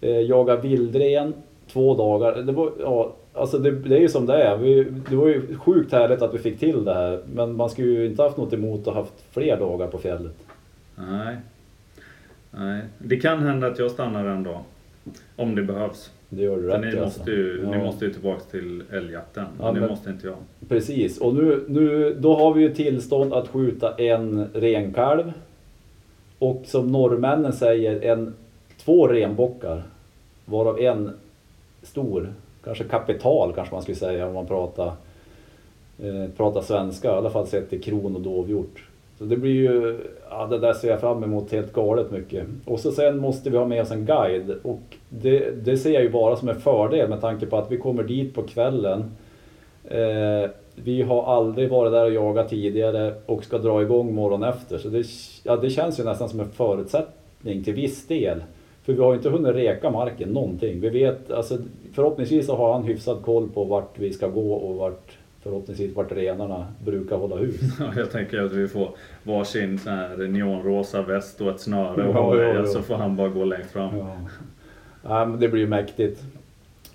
Eh, 0.00 0.20
jaga 0.20 0.56
vildren 0.56 1.34
två 1.72 1.96
dagar. 1.96 2.42
Det, 2.42 2.52
var, 2.52 2.72
ja, 2.80 3.14
alltså 3.34 3.58
det, 3.58 3.70
det 3.70 3.96
är 3.96 4.00
ju 4.00 4.08
som 4.08 4.26
det 4.26 4.42
är. 4.42 4.56
Vi, 4.56 4.86
det 5.10 5.16
var 5.16 5.28
ju 5.28 5.56
sjukt 5.56 5.92
härligt 5.92 6.22
att 6.22 6.34
vi 6.34 6.38
fick 6.38 6.58
till 6.58 6.84
det 6.84 6.94
här. 6.94 7.20
Men 7.34 7.56
man 7.56 7.70
skulle 7.70 7.88
ju 7.88 8.06
inte 8.06 8.22
haft 8.22 8.36
något 8.36 8.52
emot 8.52 8.88
att 8.88 8.94
haft 8.94 9.24
fler 9.30 9.56
dagar 9.56 9.86
på 9.86 9.98
fjället. 9.98 10.36
Nej. 10.96 11.36
Nej. 12.50 12.82
Det 12.98 13.16
kan 13.16 13.42
hända 13.42 13.66
att 13.66 13.78
jag 13.78 13.90
stannar 13.90 14.24
en 14.24 14.42
dag. 14.42 14.60
Om 15.36 15.54
det 15.54 15.62
behövs. 15.62 16.10
Det 16.32 16.42
gör 16.42 16.56
du 16.56 16.66
rätt 16.68 16.80
ni 16.80 16.86
måste, 16.86 17.04
alltså. 17.04 17.30
ju, 17.30 17.60
Ja. 17.64 17.70
ni 17.70 17.84
måste 17.84 18.04
ju 18.04 18.12
tillbaka 18.12 18.40
till 18.50 18.82
älgjakten. 18.92 19.44
Ja, 19.60 19.72
det 19.72 19.80
men- 19.80 19.88
måste 19.90 20.10
inte 20.10 20.26
jag. 20.26 20.36
Precis, 20.68 21.18
och 21.18 21.34
nu, 21.34 21.64
nu, 21.68 22.14
då 22.20 22.34
har 22.36 22.54
vi 22.54 22.62
ju 22.62 22.74
tillstånd 22.74 23.32
att 23.32 23.48
skjuta 23.48 23.94
en 23.94 24.46
renkalv. 24.54 25.32
Och 26.38 26.62
som 26.66 26.92
norrmännen 26.92 27.52
säger, 27.52 28.00
en, 28.02 28.34
två 28.84 29.08
renbockar. 29.08 29.82
Varav 30.44 30.80
en 30.80 31.10
stor, 31.82 32.32
kanske 32.64 32.84
kapital 32.84 33.52
kanske 33.54 33.74
man 33.74 33.82
skulle 33.82 33.96
säga 33.96 34.26
om 34.26 34.34
man 34.34 34.46
pratar, 34.46 34.92
eh, 36.02 36.30
pratar 36.36 36.60
svenska. 36.62 37.08
I 37.08 37.10
alla 37.12 37.30
fall 37.30 37.46
sett 37.46 37.70
till 37.70 37.82
kron 37.82 38.14
och 38.16 38.20
dovhjort. 38.22 38.84
Så 39.20 39.26
det 39.26 39.36
blir 39.36 39.54
ju, 39.54 39.98
ja 40.30 40.46
det 40.46 40.58
där 40.58 40.72
ser 40.72 40.90
jag 40.90 41.00
fram 41.00 41.24
emot 41.24 41.52
helt 41.52 41.72
galet 41.72 42.10
mycket. 42.10 42.46
Och 42.64 42.80
så 42.80 42.92
sen 42.92 43.18
måste 43.18 43.50
vi 43.50 43.56
ha 43.56 43.66
med 43.66 43.82
oss 43.82 43.90
en 43.90 44.06
guide. 44.06 44.54
Och 44.62 44.80
det, 45.08 45.64
det 45.64 45.76
ser 45.76 45.90
jag 45.90 46.02
ju 46.02 46.10
bara 46.10 46.36
som 46.36 46.48
en 46.48 46.60
fördel 46.60 47.08
med 47.08 47.20
tanke 47.20 47.46
på 47.46 47.56
att 47.56 47.72
vi 47.72 47.76
kommer 47.76 48.02
dit 48.02 48.34
på 48.34 48.42
kvällen. 48.42 49.04
Eh, 49.84 50.50
vi 50.74 51.02
har 51.02 51.36
aldrig 51.36 51.70
varit 51.70 51.92
där 51.92 52.04
och 52.04 52.12
jagat 52.12 52.48
tidigare 52.48 53.14
och 53.26 53.44
ska 53.44 53.58
dra 53.58 53.82
igång 53.82 54.14
morgon 54.14 54.42
efter. 54.42 54.78
Så 54.78 54.88
det, 54.88 55.06
ja, 55.44 55.56
det 55.56 55.70
känns 55.70 56.00
ju 56.00 56.04
nästan 56.04 56.28
som 56.28 56.40
en 56.40 56.50
förutsättning 56.50 57.64
till 57.64 57.74
viss 57.74 58.06
del. 58.06 58.42
För 58.82 58.92
vi 58.92 59.00
har 59.00 59.12
ju 59.12 59.16
inte 59.16 59.30
hunnit 59.30 59.54
reka 59.54 59.90
marken 59.90 60.28
någonting. 60.28 60.80
Vi 60.80 60.88
vet, 60.88 61.30
alltså, 61.30 61.58
förhoppningsvis 61.92 62.46
så 62.46 62.56
har 62.56 62.72
han 62.72 62.84
hyfsad 62.84 63.22
koll 63.22 63.48
på 63.48 63.64
vart 63.64 63.98
vi 63.98 64.12
ska 64.12 64.28
gå 64.28 64.52
och 64.52 64.76
vart 64.76 65.18
förhoppningsvis 65.42 65.96
vart 65.96 66.12
renarna 66.12 66.66
brukar 66.84 67.16
hålla 67.16 67.36
hus. 67.36 67.60
Ja, 67.80 67.92
Jag 67.96 68.10
tänker 68.10 68.40
att 68.42 68.52
vi 68.52 68.68
får 68.68 68.88
varsin 69.22 69.78
sån 69.78 69.92
här 69.92 70.16
neonrosa 70.16 71.02
väst 71.02 71.40
och 71.40 71.50
ett 71.50 71.60
snöre 71.60 72.08
och 72.08 72.14
Ja, 72.36 72.42
ja, 72.42 72.54
ja. 72.54 72.66
så 72.66 72.82
får 72.82 72.94
han 72.94 73.16
bara 73.16 73.28
gå 73.28 73.44
längst 73.44 73.70
fram. 73.70 73.90
Ja. 75.02 75.24
men 75.26 75.40
det 75.40 75.48
blir 75.48 75.60
ju 75.60 75.68
mäktigt. 75.68 76.22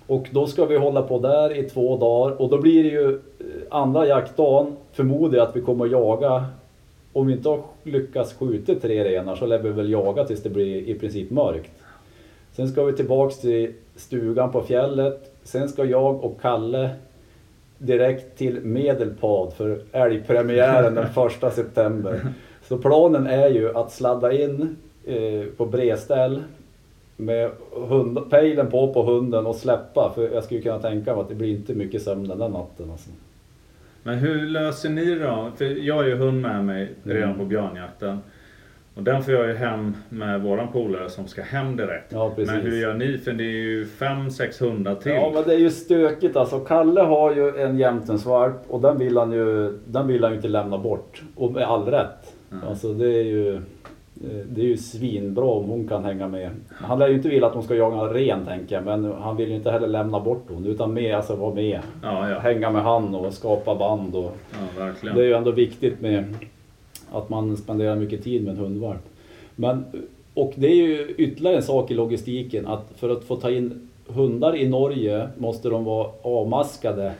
Och 0.06 0.28
då 0.30 0.46
ska 0.46 0.64
vi 0.64 0.76
hålla 0.76 1.02
på 1.02 1.18
där 1.18 1.56
i 1.56 1.62
två 1.62 1.96
dagar 1.96 2.42
och 2.42 2.50
då 2.50 2.58
blir 2.60 2.82
det 2.82 2.88
ju 2.88 3.14
eh, 3.14 3.46
andra 3.70 4.06
jaktdagen 4.06 4.76
förmodar 4.92 5.38
jag 5.38 5.48
att 5.48 5.56
vi 5.56 5.60
kommer 5.60 5.84
att 5.84 5.90
jaga. 5.90 6.46
Om 7.12 7.26
vi 7.26 7.32
inte 7.32 7.48
har 7.48 7.60
lyckats 7.82 8.34
skjuta 8.34 8.74
tre 8.74 9.04
renar 9.04 9.36
så 9.36 9.46
lär 9.46 9.58
vi 9.58 9.70
väl 9.70 9.90
jaga 9.90 10.24
tills 10.24 10.42
det 10.42 10.50
blir 10.50 10.88
i 10.88 10.94
princip 10.94 11.30
mörkt. 11.30 11.70
Sen 12.52 12.68
ska 12.68 12.84
vi 12.84 12.92
tillbaks 12.92 13.38
till 13.38 13.72
stugan 13.96 14.52
på 14.52 14.62
fjället. 14.62 15.32
Sen 15.42 15.68
ska 15.68 15.84
jag 15.84 16.24
och 16.24 16.40
Kalle 16.40 16.90
direkt 17.78 18.38
till 18.38 18.60
Medelpad 18.60 19.52
för 19.52 19.80
älgpremiären 19.92 20.94
den 20.94 21.08
första 21.14 21.50
september. 21.50 22.20
Så 22.62 22.78
planen 22.78 23.26
är 23.26 23.48
ju 23.48 23.76
att 23.76 23.92
sladda 23.92 24.32
in 24.32 24.76
eh, 25.04 25.44
på 25.56 25.66
bredställ 25.66 26.42
med 27.16 27.50
hund, 27.88 28.30
pejlen 28.30 28.70
på 28.70 28.92
på 28.94 29.02
hunden 29.02 29.46
och 29.46 29.56
släppa. 29.56 30.12
För 30.14 30.28
jag 30.34 30.44
skulle 30.44 30.60
kunna 30.60 30.78
tänka 30.78 31.12
mig 31.12 31.20
att 31.22 31.28
det 31.28 31.34
blir 31.34 31.50
inte 31.50 31.74
mycket 31.74 32.02
sömn 32.02 32.28
den 32.28 32.38
där 32.38 32.48
natten. 32.48 32.90
Alltså. 32.90 33.10
Men 34.02 34.18
hur 34.18 34.46
löser 34.46 34.88
ni 34.88 35.14
då? 35.18 35.50
För 35.56 35.64
jag 35.64 35.94
har 35.94 36.04
ju 36.04 36.14
hund 36.16 36.40
med 36.42 36.64
mig 36.64 36.88
redan 37.02 37.22
Mm. 37.22 37.38
på 37.38 37.44
björnjakten. 37.44 38.18
Och 38.96 39.02
den 39.02 39.22
får 39.22 39.34
jag 39.34 39.46
ju 39.46 39.54
hem 39.54 39.96
med 40.08 40.42
våran 40.42 40.68
polare 40.72 41.10
som 41.10 41.26
ska 41.26 41.42
hem 41.42 41.76
direkt. 41.76 42.12
Ja. 42.12 42.32
Men 42.36 42.48
hur 42.48 42.76
gör 42.76 42.94
ni? 42.94 43.18
För 43.18 43.32
det 43.32 43.44
är 43.44 43.62
ju 43.62 43.86
fem, 43.86 44.30
sex 44.30 44.60
hundar 44.60 44.94
till. 44.94 45.12
Ja 45.12 45.30
men 45.34 45.42
det 45.42 45.54
är 45.54 45.58
ju 45.58 45.70
stökigt 45.70 46.36
alltså. 46.36 46.60
Kalle 46.60 47.00
har 47.00 47.34
ju 47.34 47.56
en 47.56 47.78
jämtensvalp 47.78 48.56
och 48.68 48.80
den 48.80 48.98
vill 48.98 49.16
han 49.16 49.32
ju, 49.32 49.78
den 49.86 50.06
vill 50.06 50.22
han 50.22 50.32
ju 50.32 50.36
inte 50.36 50.48
lämna 50.48 50.78
bort. 50.78 51.22
Och 51.34 51.52
med 51.52 51.62
all 51.62 51.84
rätt. 51.84 52.34
Mm. 52.52 52.68
Alltså 52.68 52.92
det 52.92 53.06
är 53.06 53.22
ju 53.22 53.54
eh, 53.54 53.60
det 54.48 54.60
är 54.60 54.66
ju 54.66 54.76
svinbra 54.76 55.44
om 55.44 55.64
hon 55.64 55.88
kan 55.88 56.04
hänga 56.04 56.28
med. 56.28 56.50
Han 56.68 56.98
lär 56.98 57.08
ju 57.08 57.14
inte 57.14 57.28
vilja 57.28 57.46
att 57.46 57.54
hon 57.54 57.62
ska 57.62 57.74
jaga 57.74 58.14
ren 58.14 58.46
tänker 58.46 58.74
jag, 58.74 58.84
men 58.84 59.12
han 59.12 59.36
vill 59.36 59.48
ju 59.48 59.54
inte 59.54 59.70
heller 59.70 59.88
lämna 59.88 60.20
bort 60.20 60.44
hon 60.48 60.66
utan 60.66 60.94
med, 60.94 61.16
alltså 61.16 61.36
vara 61.36 61.54
med. 61.54 61.80
ja, 62.02 62.30
ja. 62.30 62.38
Hänga 62.38 62.70
med 62.70 62.82
han 62.82 63.14
och 63.14 63.32
skapa 63.32 63.74
band 63.74 64.14
och 64.14 64.36
ja 64.78 65.10
det 65.14 65.20
är 65.20 65.26
ju 65.26 65.34
ändå 65.34 65.50
viktigt 65.50 66.00
med 66.00 66.34
att 67.12 67.28
man 67.28 67.56
spenderar 67.56 67.96
mycket 67.96 68.24
tid 68.24 68.44
med 68.44 68.50
en 68.50 68.60
hundvalp. 68.60 69.02
Men, 69.56 69.84
och 70.34 70.52
det 70.56 70.66
är 70.66 70.74
ju 70.74 71.14
ytterligare 71.18 71.56
en 71.56 71.62
sak 71.62 71.90
i 71.90 71.94
logistiken 71.94 72.66
att 72.66 72.86
för 72.96 73.08
att 73.08 73.24
få 73.24 73.36
ta 73.36 73.50
in 73.50 73.88
hundar 74.06 74.56
i 74.56 74.68
Norge 74.68 75.28
måste 75.36 75.68
de 75.68 75.84
vara 75.84 76.10
avmaskade 76.22 77.12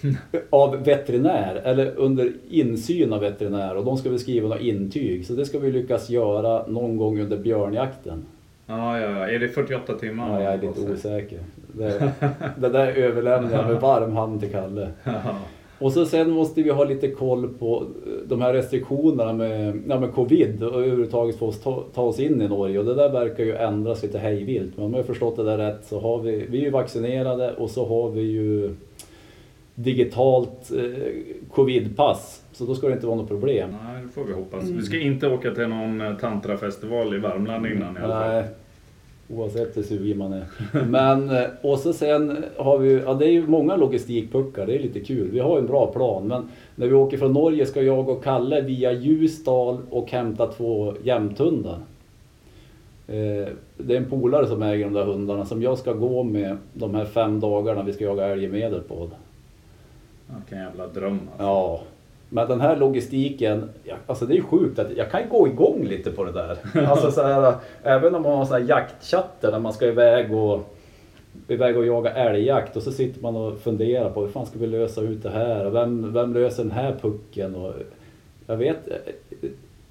av 0.50 0.84
veterinär 0.84 1.54
eller 1.64 1.92
under 1.96 2.32
insyn 2.48 3.12
av 3.12 3.20
veterinär 3.20 3.76
och 3.76 3.84
de 3.84 3.96
ska 3.96 4.10
väl 4.10 4.18
skriva 4.18 4.48
något 4.48 4.60
intyg. 4.60 5.26
Så 5.26 5.32
det 5.32 5.46
ska 5.46 5.58
vi 5.58 5.72
lyckas 5.72 6.10
göra 6.10 6.66
någon 6.66 6.96
gång 6.96 7.20
under 7.20 7.36
björnjakten. 7.36 8.24
Ja, 8.66 9.00
ja, 9.00 9.10
ja. 9.10 9.28
Är 9.28 9.38
det 9.38 9.48
48 9.48 9.94
timmar? 9.94 10.40
Ja, 10.40 10.44
jag 10.44 10.52
är 10.52 10.58
lite 10.58 10.92
osäker. 10.92 11.38
Det, 11.72 12.12
det 12.56 12.68
där 12.68 12.86
överlämnar 12.86 13.52
jag 13.52 13.66
med 13.66 13.80
varm 13.80 14.12
hand 14.12 14.40
till 14.40 14.50
Kalle. 14.50 14.88
Ja. 15.04 15.36
Och 15.78 15.92
så 15.92 16.06
sen 16.06 16.30
måste 16.30 16.62
vi 16.62 16.70
ha 16.70 16.84
lite 16.84 17.08
koll 17.08 17.48
på 17.48 17.86
eh, 18.06 18.12
de 18.28 18.40
här 18.40 18.52
restriktionerna 18.52 19.32
med, 19.32 19.82
ja, 19.88 20.00
med 20.00 20.12
covid 20.12 20.62
och 20.62 20.80
överhuvudtaget 20.80 21.38
få 21.38 21.46
oss 21.46 21.60
ta, 21.60 21.84
ta 21.94 22.02
oss 22.02 22.20
in 22.20 22.42
i 22.42 22.48
Norge. 22.48 22.78
Och 22.78 22.84
det 22.84 22.94
där 22.94 23.08
verkar 23.08 23.44
ju 23.44 23.56
ändras 23.56 24.02
lite 24.02 24.18
hejvilt. 24.18 24.76
Men 24.76 24.84
om 24.84 24.92
jag 24.92 24.98
har 24.98 25.04
förstått 25.04 25.36
det 25.36 25.44
där 25.44 25.58
rätt 25.58 25.84
så 25.84 26.00
har 26.00 26.18
vi, 26.22 26.46
vi 26.50 26.58
är 26.58 26.62
ju 26.62 26.70
vaccinerade 26.70 27.54
och 27.54 27.70
så 27.70 27.86
har 27.86 28.10
vi 28.10 28.22
ju 28.22 28.74
digitalt 29.74 30.72
eh, 30.76 31.12
covidpass. 31.52 32.42
Så 32.52 32.64
då 32.64 32.74
ska 32.74 32.86
det 32.86 32.92
inte 32.92 33.06
vara 33.06 33.16
något 33.16 33.28
problem. 33.28 33.70
Nej, 33.84 34.02
det 34.02 34.08
får 34.08 34.24
vi 34.24 34.32
hoppas. 34.32 34.64
Vi 34.64 34.82
ska 34.82 34.98
inte 34.98 35.28
åka 35.28 35.54
till 35.54 35.68
någon 35.68 36.16
tantrafestival 36.20 37.14
i 37.14 37.18
Värmland 37.18 37.66
innan 37.66 37.96
i 37.96 38.00
alla 38.00 38.20
fall. 38.20 38.32
Nej, 38.32 38.44
oavsett 39.28 39.76
hur 39.76 39.82
sugen 39.82 40.18
man 40.18 40.32
är. 40.32 40.44
Men, 40.86 41.30
eh, 41.30 41.44
och 41.62 41.78
så 41.78 41.92
sen 41.92 42.44
har 42.56 42.78
vi 42.78 43.00
ja 43.06 43.14
det 43.14 43.24
är 43.26 43.30
ju 43.30 43.46
många 43.46 43.76
logistikpuckar, 43.76 44.66
det 44.66 44.74
är 44.74 44.78
lite 44.78 45.00
kul. 45.00 45.30
Vi 45.30 45.38
har 45.38 45.58
en 45.58 45.66
bra 45.66 45.86
plan, 45.92 46.28
men 46.28 46.48
när 46.74 46.86
vi 46.86 46.94
åker 46.94 47.18
från 47.18 47.32
Norge 47.32 47.66
ska 47.66 47.82
jag 47.82 48.08
och 48.08 48.24
Kalle 48.24 48.60
via 48.60 48.92
Ljusdal 48.92 49.78
och 49.90 50.10
hämta 50.10 50.46
två 50.46 50.94
jämthundar. 51.02 51.78
Eh, 53.08 53.48
Det 53.78 53.92
är 53.92 53.96
en 53.96 54.10
polare 54.10 54.46
som 54.46 54.62
äger 54.62 54.84
de 54.84 54.92
där 54.94 55.04
hundarna 55.04 55.44
som 55.44 55.62
jag 55.62 55.78
ska 55.78 55.92
gå 55.92 56.22
med 56.22 56.56
de 56.72 56.94
här 56.94 57.04
fem 57.04 57.40
dagarna 57.40 57.82
vi 57.82 57.92
ska 57.92 58.04
jaga 58.04 58.26
älg 58.26 58.44
i 58.44 58.48
Medelpad. 58.48 59.10
Vilken 60.36 60.58
jävla 60.58 60.86
dröm 60.86 61.20
alltså. 61.30 61.42
Ja, 61.44 61.80
men 62.28 62.48
den 62.48 62.60
här 62.60 62.76
logistiken, 62.76 63.70
alltså 64.06 64.26
det 64.26 64.36
är 64.36 64.42
sjukt 64.42 64.78
att 64.78 64.96
jag 64.96 65.10
kan 65.10 65.28
gå 65.28 65.48
igång 65.48 65.84
lite 65.84 66.10
på 66.10 66.24
det 66.24 66.32
där. 66.32 66.58
Alltså 66.86 67.10
så 67.10 67.22
här, 67.22 67.54
även 67.82 68.14
om 68.14 68.22
man 68.22 68.32
har 68.32 68.44
såna 68.44 68.58
här 68.58 68.66
jaktchatter 68.66 69.52
när 69.52 69.58
man 69.58 69.72
ska 69.72 69.86
iväg 69.86 70.32
och, 70.32 70.76
iväg 71.48 71.76
och 71.76 71.86
jaga 71.86 72.10
älgjakt 72.10 72.76
och 72.76 72.82
så 72.82 72.92
sitter 72.92 73.22
man 73.22 73.36
och 73.36 73.58
funderar 73.58 74.10
på 74.10 74.20
hur 74.20 74.28
fan 74.28 74.46
ska 74.46 74.58
vi 74.58 74.66
lösa 74.66 75.00
ut 75.00 75.22
det 75.22 75.30
här 75.30 75.66
och 75.66 75.74
vem, 75.74 76.12
vem 76.12 76.34
löser 76.34 76.62
den 76.62 76.72
här 76.72 76.96
pucken? 77.00 77.54
Och 77.54 77.72
jag, 78.46 78.56
vet, 78.56 78.88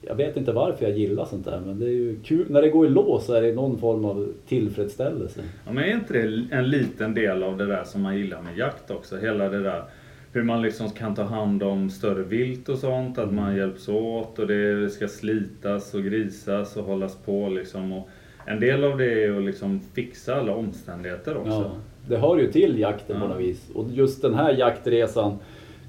jag 0.01 0.15
vet 0.15 0.37
inte 0.37 0.51
varför 0.51 0.85
jag 0.85 0.97
gillar 0.97 1.25
sånt 1.25 1.45
där 1.45 1.61
men 1.65 1.79
det 1.79 1.85
är 1.85 1.89
ju 1.89 2.19
kul. 2.23 2.45
När 2.49 2.61
det 2.61 2.69
går 2.69 2.85
i 2.85 2.89
lås 2.89 3.25
så 3.25 3.33
är 3.33 3.41
det 3.41 3.53
någon 3.53 3.77
form 3.77 4.05
av 4.05 4.33
tillfredsställelse. 4.47 5.41
Ja, 5.65 5.71
men 5.71 5.83
är 5.83 5.93
inte 5.93 6.13
det 6.13 6.47
en 6.51 6.69
liten 6.69 7.13
del 7.13 7.43
av 7.43 7.57
det 7.57 7.65
där 7.65 7.83
som 7.83 8.01
man 8.01 8.17
gillar 8.17 8.41
med 8.41 8.57
jakt 8.57 8.91
också? 8.91 9.17
Hela 9.17 9.49
det 9.49 9.63
där 9.63 9.83
hur 10.35 10.43
man 10.43 10.61
liksom 10.61 10.89
kan 10.89 11.15
ta 11.15 11.23
hand 11.23 11.63
om 11.63 11.89
större 11.89 12.23
vilt 12.23 12.69
och 12.69 12.77
sånt. 12.77 13.17
Att 13.17 13.33
man 13.33 13.55
hjälps 13.55 13.89
åt 13.89 14.39
och 14.39 14.47
det 14.47 14.89
ska 14.93 15.07
slitas 15.07 15.93
och 15.93 16.03
grisas 16.03 16.77
och 16.77 16.83
hållas 16.83 17.15
på 17.15 17.49
liksom. 17.49 17.91
Och 17.93 18.09
en 18.45 18.59
del 18.59 18.83
av 18.83 18.97
det 18.97 19.23
är 19.23 19.37
att 19.37 19.43
liksom 19.43 19.79
fixa 19.93 20.35
alla 20.35 20.55
omständigheter 20.55 21.37
också. 21.37 21.51
Ja, 21.51 21.71
det 22.07 22.17
hör 22.17 22.37
ju 22.37 22.51
till 22.51 22.79
jakten 22.79 23.19
på 23.19 23.25
Ja. 23.25 23.29
något 23.29 23.39
vis. 23.41 23.69
Och 23.73 23.85
just 23.91 24.21
den 24.21 24.33
här 24.33 24.53
jaktresan 24.53 25.37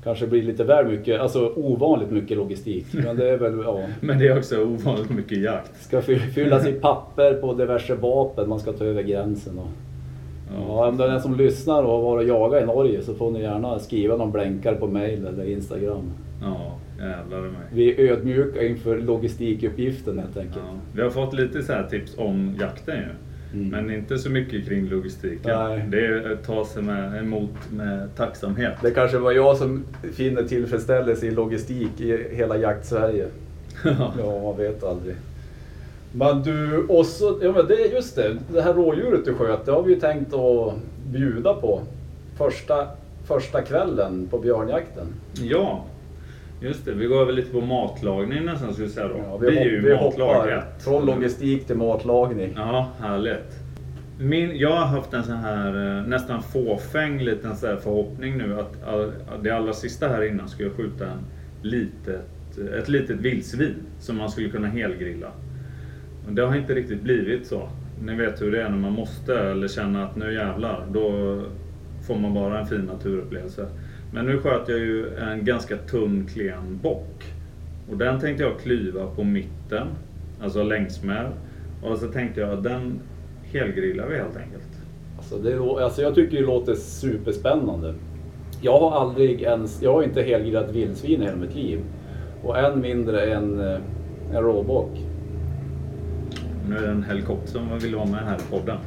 kanske 0.04 0.26
blir 0.26 0.42
lite 0.42 0.64
väl 0.64 0.86
mycket, 0.88 1.20
alltså 1.20 1.52
ovanligt 1.56 2.10
mycket 2.10 2.36
logistik. 2.36 2.86
Men 3.04 3.16
det 3.16 3.30
är 3.30 3.36
väl, 3.38 3.60
ja. 3.64 3.86
Men 4.00 4.18
det 4.18 4.26
är 4.28 4.38
också 4.38 4.62
ovanligt 4.64 5.10
mycket 5.10 5.38
jakt. 5.38 5.82
Ska 5.82 6.02
fy- 6.02 6.18
fyllas 6.18 6.66
i 6.66 6.72
papper 6.72 7.34
på 7.34 7.54
diverse 7.54 7.94
vapen 7.94 8.48
man 8.48 8.60
ska 8.60 8.72
ta 8.72 8.84
över 8.84 9.02
gränsen. 9.02 9.58
Och, 9.58 9.68
ja, 10.54 10.88
om 10.88 10.96
det 10.96 11.04
är 11.04 11.08
den 11.08 11.20
som 11.22 11.36
lyssnar 11.36 11.82
och 11.82 11.90
har 11.92 12.02
varit 12.02 12.22
och 12.22 12.28
jagat 12.28 12.62
i 12.62 12.66
Norge 12.66 13.02
så 13.02 13.14
får 13.14 13.30
ni 13.30 13.42
gärna 13.42 13.78
skriva 13.78 14.16
någon 14.16 14.32
blänkare 14.32 14.76
på 14.76 14.86
mail 14.86 15.26
eller 15.26 15.44
Instagram. 15.44 16.12
Ja, 16.42 16.78
jävlar 16.98 17.40
mig. 17.40 17.60
Vi 17.72 17.90
är 17.90 18.12
ödmjuka 18.12 18.62
inför 18.62 18.98
logistikuppgiften 18.98 20.18
helt 20.18 20.36
enkelt. 20.36 20.64
Ja. 20.72 20.78
Vi 20.92 21.02
har 21.02 21.10
fått 21.10 21.34
lite 21.34 21.62
så 21.62 21.72
här 21.72 21.82
tips 21.82 22.18
om 22.18 22.56
jakten 22.60 22.96
ju. 22.96 23.08
Men 23.52 23.90
inte 23.90 24.18
så 24.18 24.30
mycket 24.30 24.66
kring 24.68 24.88
logistiken. 24.88 25.58
Nej. 25.58 25.84
Det 25.90 26.06
är 26.06 26.32
att 26.32 26.44
ta 26.44 26.64
sig 26.64 26.82
med, 26.82 27.18
emot 27.22 27.50
med 27.72 28.16
tacksamhet. 28.16 28.72
Det 28.82 28.90
kanske 28.90 29.18
var 29.18 29.32
jag 29.32 29.56
som 29.56 29.84
finner 30.12 30.42
tillfredsställelse 30.42 31.26
i 31.26 31.30
logistik 31.30 32.00
i 32.00 32.34
hela 32.34 32.56
jakt-Sverige. 32.56 33.26
Ja, 34.18 34.42
man 34.42 34.56
vet 34.56 34.84
aldrig. 34.84 35.14
Men 36.18 36.42
du, 36.42 36.86
och 36.86 37.06
så, 37.06 37.38
ja 37.42 37.52
men 37.52 37.66
det 37.66 37.74
just 37.74 38.16
det, 38.16 38.36
det 38.52 38.62
här 38.62 38.74
rådjuret 38.74 39.24
du 39.24 39.34
sköt, 39.34 39.66
det 39.66 39.72
har 39.72 39.82
vi 39.82 39.94
ju 39.94 40.00
tänkt 40.00 40.34
att 40.34 40.74
bjuda 41.06 41.54
på 41.54 41.80
första, 42.38 42.88
första 43.24 43.62
kvällen 43.62 44.28
på 44.30 44.38
björnjakten. 44.38 45.06
Ja, 45.34 45.84
just 46.60 46.84
det. 46.84 46.92
Vi 46.92 47.06
går 47.06 47.20
över 47.20 47.32
lite 47.32 47.52
på 47.52 47.60
matlagning 47.60 48.44
nästan 48.44 48.72
skulle 48.72 48.86
jag 48.86 48.94
säga 48.94 49.08
då. 49.08 49.14
Ja, 49.30 49.38
det 49.40 49.58
är 49.58 49.64
ju 49.64 49.80
vi 49.80 49.94
matlag 49.94 50.52
ett. 50.52 50.84
från 50.84 51.06
logistik 51.06 51.66
till 51.66 51.76
matlagning. 51.76 52.52
Ja, 52.56 52.88
härligt. 53.00 53.58
Min, 54.18 54.56
jag 54.56 54.70
har 54.70 54.86
haft 54.86 55.12
en 55.12 55.24
sån 55.24 55.36
här 55.36 55.98
eh, 55.98 56.06
nästan 56.06 56.42
fåfäng 56.42 57.20
liten 57.20 57.56
så 57.56 57.76
förhoppning 57.76 58.38
nu 58.38 58.60
att 58.60 58.88
all, 58.88 59.12
det 59.42 59.50
allra 59.50 59.72
sista 59.72 60.08
här 60.08 60.22
innan 60.22 60.48
skulle 60.48 60.68
jag 60.68 60.76
skjuta 60.76 61.04
en 61.04 61.18
litet, 61.62 62.20
ett 62.78 62.88
litet 62.88 63.16
vildsvin 63.16 63.74
som 64.00 64.16
man 64.16 64.30
skulle 64.30 64.48
kunna 64.48 64.68
helgrilla. 64.68 65.28
Men 66.26 66.34
det 66.34 66.42
har 66.42 66.56
inte 66.56 66.74
riktigt 66.74 67.02
blivit 67.02 67.46
så. 67.46 67.68
Ni 68.04 68.14
vet 68.14 68.42
hur 68.42 68.52
det 68.52 68.62
är 68.62 68.68
när 68.68 68.78
man 68.78 68.92
måste 68.92 69.38
eller 69.38 69.68
känner 69.68 70.04
att 70.04 70.16
nu 70.16 70.34
jävlar, 70.34 70.86
då 70.92 71.10
får 72.06 72.18
man 72.18 72.34
bara 72.34 72.60
en 72.60 72.66
fin 72.66 72.80
naturupplevelse. 72.80 73.68
Men 74.12 74.26
nu 74.26 74.38
sköt 74.38 74.68
jag 74.68 74.78
ju 74.78 75.16
en 75.16 75.44
ganska 75.44 75.76
tunn 75.76 76.26
klen 76.34 76.78
bock. 76.82 77.24
Och 77.90 77.96
den 77.96 78.20
tänkte 78.20 78.42
jag 78.42 78.58
klyva 78.58 79.06
på 79.06 79.24
mitten, 79.24 79.86
alltså 80.40 80.62
längs 80.62 81.02
med. 81.02 81.26
Och 81.82 81.98
så 81.98 82.06
tänkte 82.06 82.40
jag 82.40 82.50
att 82.50 82.62
den 82.62 83.00
helgrillar 83.42 84.06
vi 84.06 84.16
helt 84.16 84.36
enkelt. 84.36 84.62
Alltså, 85.16 85.38
det, 85.38 85.84
alltså 85.84 86.02
jag 86.02 86.14
tycker 86.14 86.36
det 86.36 86.46
låter 86.46 86.74
superspännande. 86.74 87.94
Jag 88.60 88.78
har 88.78 89.00
aldrig 89.00 89.42
ens, 89.42 89.82
jag 89.82 89.92
har 89.92 90.02
inte 90.02 90.22
helgrillat 90.22 90.72
vildsvin 90.72 91.22
i 91.22 91.24
hela 91.24 91.36
mitt 91.36 91.54
liv. 91.54 91.80
Och 92.42 92.58
än 92.58 92.80
mindre 92.80 93.34
en, 93.34 93.60
eh, 93.60 93.78
en 94.32 94.42
råbock. 94.42 94.90
Nu 96.68 96.76
är 96.76 96.82
det 96.82 96.88
en 96.88 97.04
helikopter 97.04 97.48
som 97.52 97.78
vill 97.78 97.94
vara 97.94 98.06
med 98.06 98.20
här 98.20 98.36
i 98.36 98.50
podden. 98.50 98.78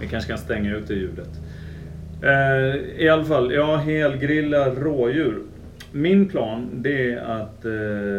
Vi 0.00 0.06
kanske 0.08 0.28
kan 0.28 0.38
stänga 0.38 0.76
ut 0.76 0.88
det 0.88 0.94
ljudet. 0.94 1.28
Eh, 2.22 3.02
I 3.02 3.08
alla 3.08 3.24
fall, 3.24 3.52
jag 3.52 3.76
helgrillar 3.76 4.70
rådjur. 4.70 5.42
Min 5.92 6.28
plan 6.28 6.68
det 6.72 7.12
är 7.12 7.20
att 7.20 7.64
eh, 7.64 7.70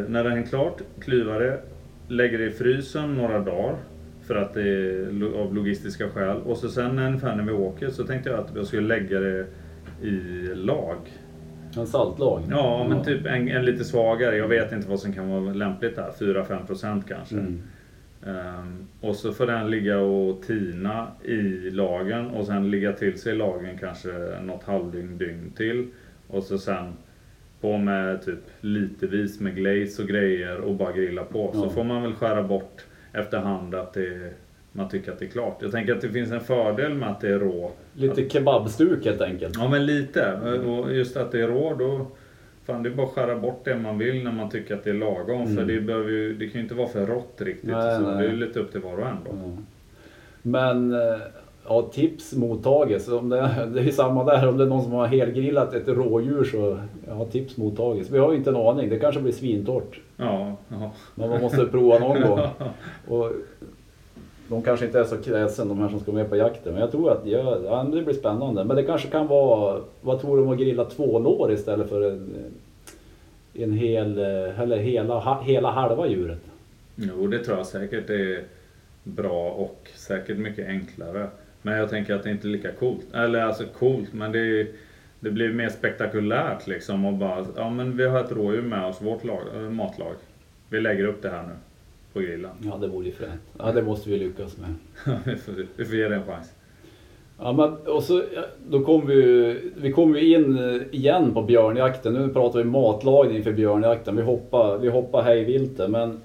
när 0.07 0.23
det 0.23 0.29
är 0.29 0.43
klart, 0.43 0.81
klyva 1.01 1.39
det, 1.39 1.59
lägga 2.07 2.37
det 2.37 2.45
i 2.45 2.51
frysen 2.51 3.13
några 3.13 3.39
dagar. 3.39 3.75
För 4.27 4.35
att 4.35 4.53
det 4.53 4.61
är 4.61 5.41
av 5.41 5.55
logistiska 5.55 6.09
skäl. 6.09 6.37
Och 6.37 6.57
så 6.57 6.69
sen 6.69 6.99
ungefär 6.99 7.35
när 7.35 7.43
vi 7.43 7.51
åker 7.51 7.89
så 7.89 8.03
tänkte 8.03 8.29
jag 8.29 8.39
att 8.39 8.51
jag 8.55 8.65
skulle 8.65 8.87
lägga 8.87 9.19
det 9.19 9.45
i 10.01 10.11
lag. 10.55 10.97
En 11.77 11.87
saltlag. 11.87 12.43
Ja, 12.49 12.85
men 12.89 13.03
typ 13.03 13.25
en, 13.25 13.47
en 13.47 13.65
lite 13.65 13.83
svagare. 13.83 14.37
Jag 14.37 14.47
vet 14.47 14.71
inte 14.71 14.89
vad 14.89 14.99
som 14.99 15.13
kan 15.13 15.29
vara 15.29 15.53
lämpligt 15.53 15.95
där. 15.95 16.11
4-5% 16.19 17.03
kanske. 17.07 17.35
Mm. 17.35 17.61
Ehm, 18.27 18.87
och 19.01 19.15
så 19.15 19.33
får 19.33 19.47
den 19.47 19.69
ligga 19.69 19.99
och 19.99 20.41
tina 20.41 21.07
i 21.23 21.69
lagen 21.69 22.27
och 22.27 22.45
sen 22.45 22.71
ligga 22.71 22.93
till 22.93 23.19
sig 23.19 23.33
i 23.33 23.35
lagen 23.35 23.77
kanske 23.77 24.11
något 24.41 24.63
halvdygn 24.63 25.17
dygn 25.17 25.51
till. 25.57 25.87
Och 26.27 26.43
så 26.43 26.57
sen 26.57 26.93
på 27.61 27.77
med 27.77 28.25
typ 28.25 28.39
litevis 28.61 29.39
med 29.39 29.55
glaze 29.55 30.01
och 30.01 30.07
grejer 30.07 30.57
och 30.57 30.75
bara 30.75 30.91
grilla 30.91 31.23
på. 31.23 31.51
Så 31.53 31.69
får 31.69 31.83
man 31.83 32.01
väl 32.01 32.13
skära 32.13 32.43
bort 32.43 32.85
efterhand 33.13 33.75
att 33.75 33.93
det, 33.93 34.33
man 34.71 34.89
tycker 34.89 35.11
att 35.11 35.19
det 35.19 35.25
är 35.25 35.29
klart. 35.29 35.57
Jag 35.61 35.71
tänker 35.71 35.95
att 35.95 36.01
det 36.01 36.09
finns 36.09 36.31
en 36.31 36.41
fördel 36.41 36.93
med 36.93 37.09
att 37.09 37.21
det 37.21 37.29
är 37.29 37.39
rå. 37.39 37.71
Lite 37.93 38.29
kebabstuk 38.29 39.05
helt 39.05 39.21
enkelt. 39.21 39.55
Ja 39.57 39.69
men 39.69 39.85
lite. 39.85 40.33
Och 40.65 40.93
just 40.93 41.17
att 41.17 41.31
det 41.31 41.41
är 41.41 41.47
rå 41.47 41.75
då 41.75 42.07
Fan 42.71 42.83
det 42.83 42.89
är 42.89 42.93
bara 42.93 43.07
att 43.07 43.13
skära 43.13 43.35
bort 43.35 43.61
det 43.63 43.75
man 43.75 43.97
vill 43.97 44.23
när 44.23 44.31
man 44.31 44.49
tycker 44.49 44.75
att 44.75 44.83
det 44.83 44.89
är 44.89 44.93
lagom. 44.93 45.55
För 45.55 45.65
det, 45.65 45.81
behöver 45.81 46.09
ju, 46.09 46.33
det 46.33 46.47
kan 46.47 46.53
ju 46.53 46.63
inte 46.63 46.75
vara 46.75 46.87
för 46.87 47.05
rått 47.05 47.33
riktigt. 47.37 47.69
Mm. 47.69 47.79
Nej, 47.79 47.95
så 47.95 48.01
nej. 48.01 48.17
Det 48.17 48.25
är 48.25 48.29
ju 48.29 48.35
lite 48.35 48.59
upp 48.59 48.71
till 48.71 48.81
var 48.81 48.97
och 48.97 49.07
en 49.07 49.17
då. 49.25 49.31
Ja. 49.31 49.63
Men 50.41 50.93
eh, 50.93 51.19
ja, 51.67 51.81
tips 51.81 52.33
mottages. 52.33 53.07
Om 53.07 53.29
det, 53.29 53.69
det 53.73 53.81
är 53.81 53.91
samma 53.91 54.23
där. 54.23 54.47
Om 54.47 54.57
det 54.57 54.63
är 54.63 54.67
någon 54.67 54.83
som 54.83 54.91
har 54.91 55.07
helgrillat 55.07 55.73
ett 55.73 55.87
rådjur 55.87 56.43
så 56.43 56.79
ja, 57.07 57.25
tips 57.25 57.57
mottages. 57.57 58.09
Vi 58.09 58.17
har 58.17 58.31
ju 58.31 58.37
inte 58.37 58.49
en 58.49 58.55
aning. 58.55 58.89
Det 58.89 58.99
kanske 58.99 59.21
blir 59.21 59.33
svintort. 59.33 59.99
Ja, 60.17 60.55
ja. 60.67 60.91
Men 61.15 61.29
man 61.29 61.41
måste 61.41 61.65
prova 61.65 61.99
någon 61.99 62.21
gång. 62.21 62.39
Och 63.07 63.31
de 64.51 64.61
kanske 64.61 64.85
inte 64.85 64.99
är 64.99 65.03
så 65.03 65.17
kräsen 65.17 65.67
de 65.67 65.79
här 65.79 65.89
som 65.89 65.99
ska 65.99 66.11
med 66.11 66.29
på 66.29 66.35
jakten. 66.35 66.73
Men 66.73 66.81
jag 66.81 66.91
tror 66.91 67.11
att 67.11 67.25
ja, 67.25 67.85
det 67.93 68.01
blir 68.01 68.13
spännande. 68.13 68.63
Men 68.63 68.75
det 68.75 68.83
kanske 68.83 69.07
kan 69.07 69.27
vara, 69.27 69.81
vad 70.01 70.21
tror 70.21 70.37
du 70.37 70.43
om 70.43 70.49
att 70.49 70.57
grilla 70.57 70.85
två 70.85 71.19
lår 71.19 71.51
istället 71.51 71.89
för 71.89 72.01
en, 72.01 72.33
en 73.53 73.73
hel, 73.73 74.17
eh, 74.17 74.59
eller 74.59 74.77
hela, 74.77 75.41
hela 75.41 75.71
halva 75.71 76.07
djuret? 76.07 76.41
Jo, 76.95 77.27
det 77.27 77.39
tror 77.39 77.57
jag 77.57 77.65
säkert 77.65 78.09
är 78.09 78.43
bra 79.03 79.49
och 79.51 79.89
säkert 79.95 80.37
mycket 80.37 80.67
enklare. 80.67 81.27
Men 81.61 81.77
jag 81.77 81.89
tänker 81.89 82.15
att 82.15 82.23
det 82.23 82.31
inte 82.31 82.47
är 82.47 82.49
lika 82.49 82.71
coolt. 82.71 83.13
Eller 83.13 83.41
alltså 83.41 83.65
coolt, 83.65 84.13
men 84.13 84.31
det, 84.31 84.39
är, 84.39 84.67
det 85.19 85.31
blir 85.31 85.53
mer 85.53 85.69
spektakulärt 85.69 86.67
liksom. 86.67 87.05
Och 87.05 87.13
bara, 87.13 87.45
ja 87.55 87.69
men 87.69 87.97
vi 87.97 88.05
har 88.05 88.19
ett 88.19 88.31
rådjur 88.31 88.61
med 88.61 88.85
oss, 88.85 89.01
vårt 89.01 89.23
lag, 89.23 89.41
äh, 89.55 89.61
matlag. 89.61 90.15
Vi 90.69 90.81
lägger 90.81 91.05
upp 91.05 91.21
det 91.21 91.29
här 91.29 91.43
nu 91.43 91.53
på 92.13 92.19
grillen. 92.19 92.51
Ja, 92.63 92.77
det 92.77 92.87
vore 92.87 93.05
ju 93.05 93.11
fränt. 93.11 93.41
Ja, 93.57 93.71
det 93.71 93.81
måste 93.81 94.09
vi 94.09 94.17
lyckas 94.17 94.57
med. 94.57 94.75
vi, 95.25 95.35
får, 95.35 95.65
vi 95.75 95.85
får 95.85 95.95
ge 95.95 96.07
det 96.07 96.15
en 96.15 96.25
chans. 96.25 96.53
Ja, 97.43 97.51
men, 97.53 97.93
och 97.95 98.03
så, 98.03 98.23
då 98.69 98.79
kom 98.79 99.07
vi, 99.07 99.57
vi 99.75 99.91
kom 99.91 100.15
ju 100.15 100.35
in 100.35 100.57
eh, 100.57 100.81
igen 100.91 101.33
på 101.33 101.41
björnjakten. 101.41 102.13
Nu 102.13 102.29
pratar 102.29 102.59
vi 102.59 102.65
matlagning 102.65 103.43
för 103.43 103.51
björnjakten. 103.51 104.15
Vi 104.15 104.21
hoppar, 104.21 104.77
vi 104.77 104.89
hoppar 104.89 105.21
hej 105.21 105.43
vilt 105.43 105.89
men 105.89 106.19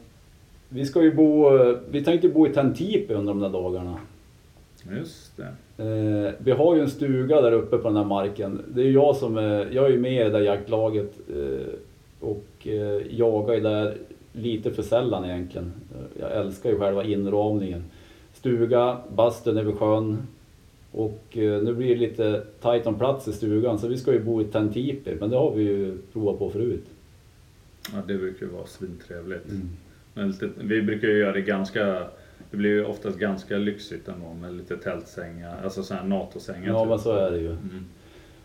vi 0.69 0.85
ska 0.85 1.03
ju 1.03 1.15
bo, 1.15 1.57
eh, 1.57 1.77
vi 1.91 2.05
tänkte 2.05 2.29
bo 2.29 2.47
i 2.47 2.51
Tantipi 2.51 3.15
under 3.15 3.33
de 3.33 3.41
där 3.41 3.49
dagarna. 3.49 3.97
Just 4.99 5.37
det. 5.37 5.83
Eh, 5.83 6.33
vi 6.39 6.51
har 6.51 6.75
ju 6.75 6.81
en 6.81 6.91
stuga 6.91 7.41
där 7.41 7.53
uppe 7.53 7.79
på 7.79 7.89
den 7.89 7.97
här 7.97 8.05
marken. 8.05 8.63
Det 8.69 8.83
är 8.83 8.91
jag 8.91 9.17
som 9.17 9.37
är, 9.39 9.69
jag 9.73 9.93
är 9.93 9.99
med 9.99 10.21
i 10.21 10.25
det 10.25 10.31
där 10.31 10.41
jaktlaget 10.41 11.13
eh, 11.29 11.75
och 12.21 12.47
eh, 12.67 13.01
jagar 13.11 13.55
ju 13.55 13.61
där 13.61 13.95
lite 14.33 14.71
för 14.71 14.83
sällan 14.83 15.25
egentligen. 15.25 15.73
Eh, 15.95 16.21
Jag 16.21 16.33
älskar 16.33 16.71
ju 16.71 16.79
själva 16.79 17.05
inramningen. 17.05 17.85
Stuga, 18.35 18.97
bastun 19.17 19.59
över 19.59 19.73
sjön 19.73 20.19
och 20.97 21.39
eh, 21.39 21.63
nu 21.63 21.75
blir 21.75 21.89
det 21.89 22.01
lite 22.01 22.43
tajt 22.61 22.87
om 22.87 22.99
plats 22.99 23.29
i 23.29 23.33
stugan 23.33 23.79
så 23.79 23.89
vi 23.89 23.97
ska 23.97 24.13
ju 24.13 24.21
bo 24.21 24.43
i 24.43 24.45
Tantipi 24.45 25.17
men 25.21 25.31
det 25.31 25.37
har 25.37 25.51
vi 25.51 25.63
ju 25.63 25.99
provat 26.13 26.39
på 26.39 26.51
förut. 26.51 26.85
Ja, 27.93 28.03
det 28.07 28.15
brukar 28.15 28.47
ju 28.47 28.53
vara 28.53 28.67
svintrevligt. 28.67 29.49
Mm. 29.49 29.69
Men 30.15 30.29
lite, 30.29 30.51
vi 30.57 30.83
brukar 30.83 31.09
ju 31.09 31.19
göra 31.19 31.33
det 31.33 31.41
ganska, 31.41 31.85
det 32.51 32.57
blir 32.57 32.71
ju 32.71 32.85
oftast 32.85 33.19
ganska 33.19 33.57
lyxigt 33.57 34.09
ändå 34.09 34.35
med 34.35 34.55
lite 34.55 34.77
tältsängar, 34.77 35.57
alltså 35.65 35.83
sådana 35.83 36.17
NATO-sängar. 36.17 36.69
Ja 36.69 36.81
typ. 36.81 36.89
men 36.89 36.99
så 36.99 37.13
är 37.13 37.31
det 37.31 37.39
ju. 37.39 37.51
Mm. 37.51 37.85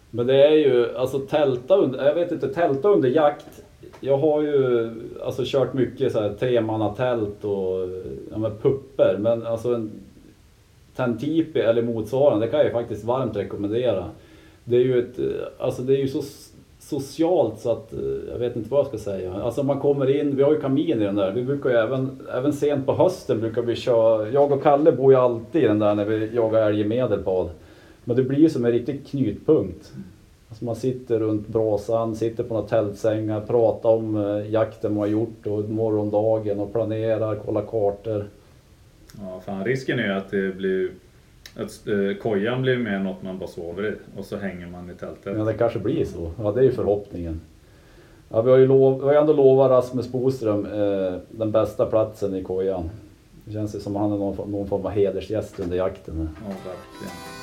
Men 0.10 0.28
det 0.28 0.48
är 0.48 0.56
ju, 0.56 0.96
alltså 0.96 1.20
tälta 1.20 1.76
under, 1.76 2.06
jag 2.06 2.16
vet 2.16 2.32
inte, 2.32 2.54
tälta 2.54 2.90
under 2.90 3.10
jakt. 3.10 3.64
Jag 4.00 4.18
har 4.18 4.42
ju 4.42 4.90
alltså 5.24 5.44
kört 5.46 5.74
mycket 5.74 6.12
så 6.12 6.22
här 6.22 6.34
tremannatält 6.34 7.46
och 7.46 7.90
ja, 8.32 8.52
pupper. 8.62 9.18
Men 9.20 9.46
alltså 9.48 9.76
en 9.76 9.92
Tantipi 10.96 11.60
eller 11.60 11.82
motsvarande, 11.82 12.46
det 12.46 12.50
kan 12.50 12.60
jag 12.60 12.68
ju 12.68 12.74
faktiskt 12.74 13.04
varmt 13.04 13.38
rekommendera. 13.38 14.06
Det 14.64 14.76
är 14.76 14.82
ju 14.82 15.00
ett, 15.00 15.20
eh, 15.20 15.26
alltså 15.66 15.82
det 15.82 15.94
är 15.94 15.98
ju 15.98 16.08
så 16.08 16.22
socialt 16.80 17.60
så 17.60 17.72
att 17.72 17.94
eh, 17.94 18.00
jag 18.32 18.40
vet 18.40 18.56
inte 18.56 18.70
vad 18.70 18.80
jag 18.80 18.88
ska 18.88 18.98
säga. 18.98 19.34
Alltså 19.34 19.64
man 19.64 19.80
kommer 19.80 20.20
in, 20.20 20.36
vi 20.36 20.44
har 20.44 20.52
ju 20.52 20.62
kamin 20.62 21.02
i 21.02 21.06
den 21.06 21.16
där. 21.16 21.32
Vi 21.32 21.44
brukar 21.44 21.70
ju 21.70 21.76
även, 21.76 22.20
även 22.34 22.54
sent 22.54 22.86
på 22.86 22.94
hösten 22.94 23.40
brukar 23.40 23.62
vi 23.62 23.76
köra, 23.76 24.30
jag 24.30 24.52
och 24.52 24.64
Kalle 24.64 24.92
bor 24.92 25.14
ju 25.14 25.20
alltid 25.20 25.64
i 25.64 25.68
den 25.68 25.80
där 25.80 25.96
när 25.96 26.06
vi 26.06 26.36
jagar 26.36 26.70
älg 26.70 26.82
i 26.82 26.84
Medelpad. 26.84 27.50
Men 28.04 28.16
det 28.16 28.24
blir 28.24 28.40
ju 28.40 28.50
som 28.50 28.66
en 28.66 28.72
riktig 28.72 29.08
knutpunkt. 29.08 29.92
Alltså 30.50 30.66
man 30.66 30.76
sitter 30.76 31.20
runt 31.20 31.48
brasan, 31.48 32.16
sitter 32.16 32.44
på 32.44 32.54
några 32.54 32.68
tältsängar, 32.68 33.42
pratar 33.42 33.90
om 33.90 34.16
eh, 34.16 34.52
jakten 34.52 34.94
man 34.94 35.00
har 35.00 35.08
gjort 35.08 35.48
och 35.48 35.70
morgondagen 35.70 36.60
och 36.60 36.74
planerar, 36.74 37.36
kollar 37.36 37.62
kartor. 37.62 38.26
Ja, 39.20 39.42
fan 39.46 39.66
risken 39.66 40.00
är 40.00 40.04
ju 40.04 40.14
att 40.14 40.32
det 40.32 40.56
blir 40.58 40.92
att 41.56 41.88
eh, 41.88 42.22
kojan 42.22 42.62
blir 42.62 42.78
mer 42.78 43.00
något 43.00 43.24
man 43.24 43.40
bara 43.40 43.50
sover 43.50 43.88
i 43.88 44.20
och 44.20 44.26
så 44.26 44.38
hänger 44.38 44.68
man 44.68 44.90
i 44.90 44.94
tältet. 44.94 45.38
Ja, 45.38 45.44
det 45.44 45.54
kanske 45.54 45.80
blir 45.80 46.06
så. 46.06 46.32
Ja, 46.40 46.52
det 46.52 46.60
är 46.60 46.64
ju 46.64 46.72
förhoppningen. 46.72 47.42
Ja, 48.30 48.42
vi 48.42 48.52
har 48.52 48.58
ju, 48.58 48.68
lov, 48.68 49.00
vi 49.00 49.06
har 49.06 49.14
ju 49.14 49.20
ändå 49.20 49.34
lovat 49.34 49.72
Rasmus 49.72 50.12
Boström 50.12 50.66
eh, 50.66 51.20
den 51.30 51.52
bästa 51.52 51.86
platsen 51.86 52.36
i 52.36 52.44
kojan. 52.44 52.90
Det 53.46 53.54
känns 53.54 53.76
ju 53.76 53.80
som 53.80 53.96
att 53.96 54.02
han 54.02 54.12
är 54.12 54.18
någon, 54.18 54.52
någon 54.52 54.68
form 54.68 54.86
av 54.86 54.92
hedersgäst 54.92 55.60
under 55.60 55.78
jakten. 55.78 56.30
Ja, 56.42 56.48
verkligen. 56.48 57.41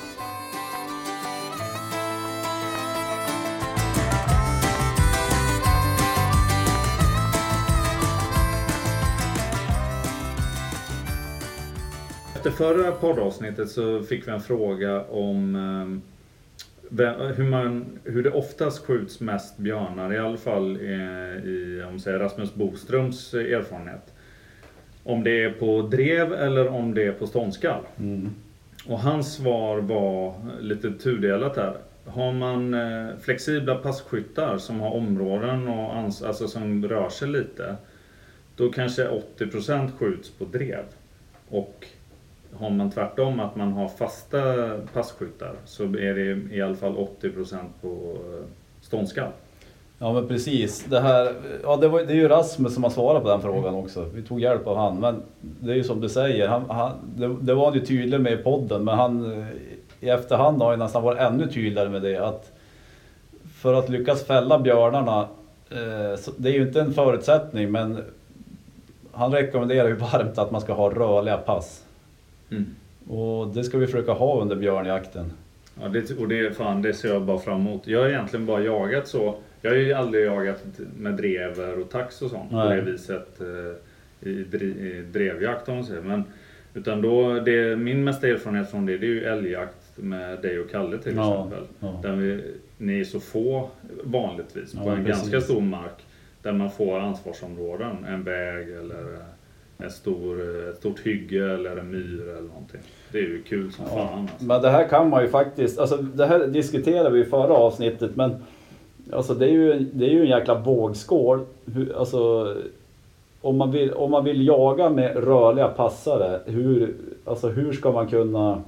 Efter 12.39 12.51
förra 12.51 12.91
poddavsnittet 12.91 13.69
så 13.69 14.03
fick 14.03 14.27
vi 14.27 14.31
en 14.31 14.41
fråga 14.41 15.03
om 15.03 15.55
eh, 15.55 15.99
vem- 16.89 17.19
hur, 17.35 17.43
man, 17.49 17.99
hur 18.03 18.23
det 18.23 18.31
oftast 18.31 18.85
skjuts 18.85 19.19
mest 19.19 19.57
björnar, 19.57 20.13
i 20.13 20.17
alla 20.17 20.37
fall 20.37 20.77
i, 20.77 20.93
i 21.49 21.83
om 21.89 21.99
säger 21.99 22.19
Rasmus 22.19 22.53
Boströms 22.53 23.33
erfarenhet. 23.33 24.13
Om 25.03 25.23
det 25.23 25.43
är 25.43 25.49
på 25.51 25.81
drev 25.81 26.33
eller 26.33 26.67
om 26.67 26.93
det 26.93 27.03
är 27.03 27.11
på 27.11 27.27
ståndskall. 27.27 27.83
Och 28.87 28.99
hans 28.99 29.33
svar 29.33 29.77
var 29.77 30.33
lite 30.61 30.91
tudelat 30.91 31.55
här. 31.57 31.77
Har 32.05 32.31
man 32.33 32.73
eh, 32.73 33.07
flexibla 33.21 33.75
passkyttar 33.75 34.57
som 34.57 34.79
har 34.79 34.91
områden 34.91 35.67
och 35.67 35.93
ans- 35.95 36.27
alltså 36.27 36.47
som 36.47 36.87
rör 36.87 37.09
sig 37.09 37.27
lite. 37.27 37.75
Då 38.55 38.69
kanske 38.71 39.07
80% 39.37 39.89
skjuts 39.97 40.29
på 40.29 40.45
drev. 40.45 40.83
Och 41.49 41.85
har 42.59 42.69
man 42.69 42.91
tvärtom 42.91 43.39
att 43.39 43.55
man 43.55 43.73
har 43.73 43.87
fasta 43.87 44.39
passkyttar 44.93 45.53
så 45.65 45.83
är 45.83 46.13
det 46.13 46.55
i 46.55 46.61
alla 46.61 46.75
fall 46.75 46.95
80% 47.21 47.57
på 47.81 47.87
eh, 47.87 48.45
ståndskall. 48.81 49.31
Ja 50.01 50.13
men 50.13 50.27
precis. 50.27 50.85
Det, 50.85 50.99
här, 50.99 51.33
ja, 51.63 51.77
det, 51.77 51.87
var, 51.87 52.03
det 52.03 52.13
är 52.13 52.17
ju 52.17 52.27
Rasmus 52.27 52.73
som 52.73 52.83
har 52.83 52.91
svarat 52.91 53.23
på 53.23 53.29
den 53.29 53.41
frågan 53.41 53.75
också. 53.75 54.05
Vi 54.13 54.21
tog 54.21 54.41
hjälp 54.41 54.67
av 54.67 54.77
han. 54.77 54.99
Men 54.99 55.21
det 55.41 55.71
är 55.71 55.75
ju 55.75 55.83
som 55.83 56.01
du 56.01 56.09
säger, 56.09 56.47
han, 56.47 56.69
han, 56.69 56.91
det, 57.15 57.35
det 57.41 57.53
var 57.53 57.65
han 57.65 57.73
ju 57.73 57.85
tydlig 57.85 58.21
med 58.21 58.33
i 58.33 58.37
podden. 58.37 58.83
Men 58.83 58.97
han, 58.97 59.41
eh, 59.41 59.47
i 59.99 60.09
efterhand 60.09 60.61
har 60.61 60.69
han 60.69 60.79
nästan 60.79 61.03
varit 61.03 61.19
ännu 61.19 61.47
tydligare 61.47 61.89
med 61.89 62.01
det. 62.01 62.17
Att 62.17 62.51
för 63.53 63.73
att 63.73 63.89
lyckas 63.89 64.23
fälla 64.23 64.59
björnarna, 64.59 65.27
eh, 65.69 66.19
det 66.37 66.49
är 66.49 66.53
ju 66.53 66.61
inte 66.61 66.81
en 66.81 66.93
förutsättning 66.93 67.71
men 67.71 68.03
han 69.11 69.31
rekommenderar 69.31 69.87
ju 69.87 69.95
varmt 69.95 70.37
att 70.37 70.51
man 70.51 70.61
ska 70.61 70.73
ha 70.73 70.89
rörliga 70.89 71.37
pass. 71.37 71.83
Mm. 72.51 72.65
Och 73.07 73.47
det 73.47 73.63
ska 73.63 73.77
vi 73.77 73.85
försöka 73.85 74.11
ha 74.11 74.41
under 74.41 74.55
björnjakten. 74.55 75.31
Ja, 75.81 75.87
det, 75.87 76.11
och 76.19 76.27
det, 76.27 76.57
fan, 76.57 76.81
det 76.81 76.93
ser 76.93 77.09
jag 77.13 77.21
bara 77.21 77.39
fram 77.39 77.59
emot. 77.61 77.87
Jag 77.87 77.99
har 77.99 78.09
egentligen 78.09 78.45
bara 78.45 78.61
jagat 78.63 79.07
så. 79.07 79.35
Jag 79.61 79.71
har 79.71 79.77
ju 79.77 79.93
aldrig 79.93 80.25
jagat 80.25 80.63
med 80.97 81.13
drever 81.13 81.79
och 81.81 81.89
tax 81.89 82.21
och 82.21 82.29
sånt 82.29 82.49
på 82.49 82.55
Nej. 82.55 82.75
det 82.75 82.91
viset 82.91 83.41
eh, 83.41 84.29
i, 84.29 84.31
i 84.31 85.03
drevjakt 85.11 85.69
om 85.69 85.75
man 85.75 85.83
säger. 85.85 86.01
Men, 86.01 86.23
utan 86.73 87.01
då, 87.01 87.39
det, 87.39 87.75
min 87.75 88.03
mesta 88.03 88.27
erfarenhet 88.27 88.71
från 88.71 88.85
det, 88.85 88.97
det 88.97 89.05
är 89.05 89.09
ju 89.09 89.23
älgjakt 89.23 89.75
med 89.95 90.41
dig 90.41 90.59
och 90.59 90.69
Kalle 90.71 90.97
till 90.97 91.15
Ja, 91.15 91.33
exempel. 91.47 91.67
ja. 91.79 91.99
Där 92.03 92.15
vi, 92.15 92.43
ni 92.77 92.99
är 92.99 93.03
så 93.03 93.19
få 93.19 93.69
vanligtvis 94.03 94.73
på 94.73 94.79
Ja, 94.85 94.95
en 94.95 95.05
precis. 95.05 95.21
ganska 95.31 95.41
stor 95.41 95.61
mark. 95.61 96.05
Där 96.41 96.53
man 96.53 96.71
får 96.71 96.99
ansvarsområden. 96.99 98.05
En 98.05 98.23
väg 98.23 98.69
eller 98.69 99.05
en 99.83 99.91
stor, 99.91 100.69
ett 100.69 100.77
stort 100.77 100.99
hygge 100.99 101.53
eller 101.53 101.77
en 101.77 101.91
myr 101.91 102.21
eller 102.21 102.47
någonting. 102.47 102.81
Det 103.11 103.17
är 103.17 103.21
ju 103.21 103.43
kul 103.43 103.71
som 103.71 103.85
fan. 103.85 104.19
Alltså. 104.21 104.45
Men 104.45 104.61
det 104.61 104.69
här 104.69 104.87
kan 104.87 105.09
man 105.09 105.23
ju 105.23 105.29
faktiskt, 105.29 105.79
alltså 105.79 105.97
det 105.97 106.25
här 106.25 106.47
diskuterade 106.47 107.09
vi 107.09 107.21
i 107.21 107.25
förra 107.25 107.53
avsnittet 107.53 108.15
men 108.15 108.35
Alltså 109.11 109.33
det 109.33 109.45
är 109.45 109.51
ju, 109.51 109.79
det 109.93 110.05
är 110.05 110.09
ju 110.09 110.21
en 110.21 110.29
jäkla 110.29 110.55
vågskål. 110.55 111.45
Hur, 111.65 111.97
alltså, 111.97 112.53
om, 113.41 113.57
man 113.57 113.71
vill, 113.71 113.93
om 113.93 114.11
man 114.11 114.23
vill 114.23 114.47
jaga 114.47 114.89
med 114.89 115.15
rörliga 115.15 115.67
passare, 115.67 116.39
hur, 116.45 116.93
alltså 117.25 117.47
hur 117.49 117.73
ska 117.73 117.91
man 117.91 118.07
kunna 118.07 118.63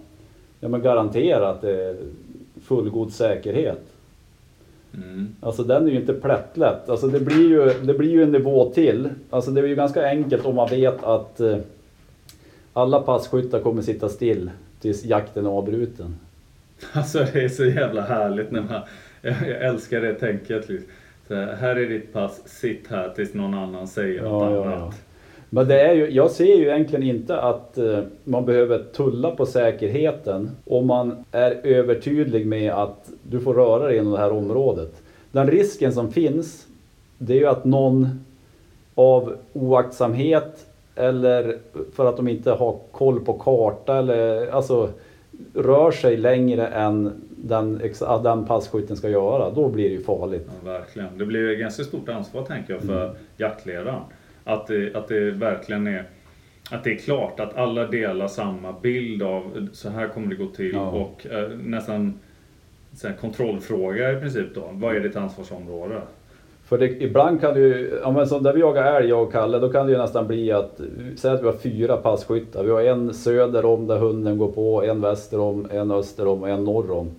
ja, 0.60 0.68
men 0.68 0.82
garantera 0.82 1.50
att 1.50 1.62
det 1.62 1.84
är 1.84 1.96
fullgod 2.64 3.12
säkerhet? 3.12 3.91
Mm. 4.94 5.36
Alltså 5.42 5.64
den 5.64 5.88
är 5.88 5.92
ju 5.92 6.00
inte 6.00 6.14
plättlätt. 6.14 6.90
Alltså 6.90 7.08
det 7.08 7.20
blir 7.20 7.50
ju, 7.50 7.74
det 7.84 7.94
blir 7.94 8.10
ju 8.12 8.24
en 8.24 8.32
nivå 8.32 8.72
till. 8.74 9.10
Alltså 9.30 9.52
det 9.52 9.62
är 9.62 9.66
ju 9.66 9.76
ganska 9.76 10.06
enkelt 10.10 10.46
om 10.46 10.56
man 10.56 10.70
vet 10.70 11.04
att 11.04 11.40
eh, 11.40 11.58
alla 12.74 13.00
passkyttar 13.02 13.60
kommer 13.60 13.82
sitta 13.82 14.10
still 14.10 14.52
tills 14.82 15.06
jakten 15.06 15.46
är 15.46 15.50
avbruten. 15.50 16.16
Alltså 16.94 17.26
det 17.34 17.44
är 17.44 17.50
så 17.50 17.66
jävla 17.66 18.02
härligt 18.02 18.52
när 18.52 18.62
man... 18.62 18.82
Jag, 19.22 19.36
jag 19.48 19.62
älskar 19.62 20.02
det 20.02 20.14
tänket. 20.14 20.70
Liksom. 20.70 20.88
Så 21.28 21.36
här, 21.36 21.56
här 21.56 21.76
är 21.76 21.90
ditt 21.90 22.14
pass, 22.14 22.42
sitt 22.46 22.88
här 22.90 23.10
tills 23.10 23.34
någon 23.34 23.54
annan 23.54 23.88
säger 23.88 24.22
något 24.22 24.42
Ja, 24.42 24.56
ja, 24.56 24.62
annat. 24.66 24.80
ja. 24.80 24.94
Men 25.54 25.68
det 25.68 25.82
är 25.82 25.94
ju, 25.94 26.10
jag 26.12 26.32
ser 26.32 26.56
ju 26.58 26.68
egentligen 26.70 27.04
inte 27.16 27.42
att 27.42 27.78
eh, 27.78 28.00
man 28.24 28.46
behöver 28.46 28.84
tulla 28.94 29.32
på 29.32 29.46
säkerheten 29.46 30.52
om 30.66 30.88
man 30.88 31.26
är 31.32 31.52
övertydlig 31.64 32.46
med 32.48 32.74
att 32.74 33.10
du 33.24 33.40
får 33.40 33.54
röra 33.54 33.88
dig 33.88 33.98
inom 33.98 34.12
det 34.14 34.20
här 34.20 34.32
området. 34.32 35.02
Den 35.32 35.48
risken 35.48 35.94
som 35.94 36.12
finns, 36.12 36.68
det 37.18 37.34
är 37.34 37.38
ju 37.38 37.48
att 37.48 37.66
någon 37.66 38.08
av 38.96 39.36
oaktsamhet 39.54 40.66
eller 40.96 41.58
för 41.96 42.06
att 42.06 42.18
de 42.18 42.28
inte 42.28 42.52
har 42.52 42.78
koll 42.92 43.20
på 43.20 43.34
karta 43.34 43.98
eller 43.98 44.48
alltså 44.52 44.90
rör 45.56 45.92
sig 45.92 46.18
längre 46.18 46.68
än 46.68 47.12
den, 47.36 47.82
den 48.24 48.46
passkytten 48.46 48.98
ska 48.98 49.10
göra. 49.10 49.50
Då 49.50 49.68
blir 49.70 49.90
det 49.90 49.96
ju 49.96 50.04
farligt. 50.04 50.50
Ja, 50.66 50.72
verkligen. 50.72 51.18
Det 51.18 51.26
blir 51.26 51.50
ju 51.50 51.56
ganska 51.56 51.84
stort 51.84 52.10
ansvar 52.10 52.44
tänker 52.44 52.74
jag 52.74 52.82
för 52.82 53.04
Mm. 53.06 53.16
jaktledaren. 53.38 54.02
Att 54.44 54.68
det, 54.68 54.96
att 54.96 55.08
det 55.08 55.32
verkligen 55.32 55.88
är 55.88 56.06
att 56.72 56.84
det 56.84 56.92
är 56.92 56.98
klart 56.98 57.40
att 57.40 57.58
alla 57.58 57.88
delar 57.88 58.28
samma 58.28 58.74
bild 58.82 59.24
av 59.24 59.68
så 59.74 59.90
här 59.90 60.08
kommer 60.08 60.28
det 60.28 60.36
gå 60.36 60.48
till 60.48 60.72
Ja. 60.74 60.90
och 60.90 61.28
eh, 61.32 61.50
nästan 61.64 62.20
så 62.96 63.08
här, 63.08 63.16
kontrollfråga 63.16 64.12
i 64.12 64.20
princip 64.20 64.56
då. 64.56 64.70
Vad 64.72 64.96
är 64.96 65.00
ditt 65.00 65.16
ansvarsområde? 65.16 66.02
För 66.66 66.78
det, 66.78 67.04
ibland 67.04 67.42
kan 67.42 67.54
det 67.54 67.60
ju, 67.60 68.00
ja 68.04 68.12
men 68.12 68.28
som 68.28 68.44
där 68.44 68.54
vi 68.54 68.60
jagar 68.60 68.96
älg 69.02 69.10
jag 69.10 69.24
och 69.24 69.32
Kalle, 69.32 69.60
då 69.60 69.70
kan 69.70 69.86
det 69.86 69.92
ju 69.92 69.98
nästan 69.98 70.28
bli 70.28 70.52
att, 70.52 70.82
säg 71.16 71.32
att 71.32 71.42
vi 71.42 71.46
har 71.46 71.54
fyra 71.54 71.98
passkyttar. 71.98 72.64
Vi 72.64 72.72
har 72.72 72.82
en 72.82 73.14
söder 73.14 73.66
om 73.66 73.88
där 73.88 73.98
hunden 73.98 74.38
går 74.38 74.52
på, 74.52 74.84
en 74.84 75.02
väster 75.02 75.40
om, 75.40 75.68
en 75.72 75.92
öster 75.92 76.28
om 76.28 76.42
och 76.42 76.50
en 76.50 76.64
norr 76.64 76.92
om. 76.92 77.12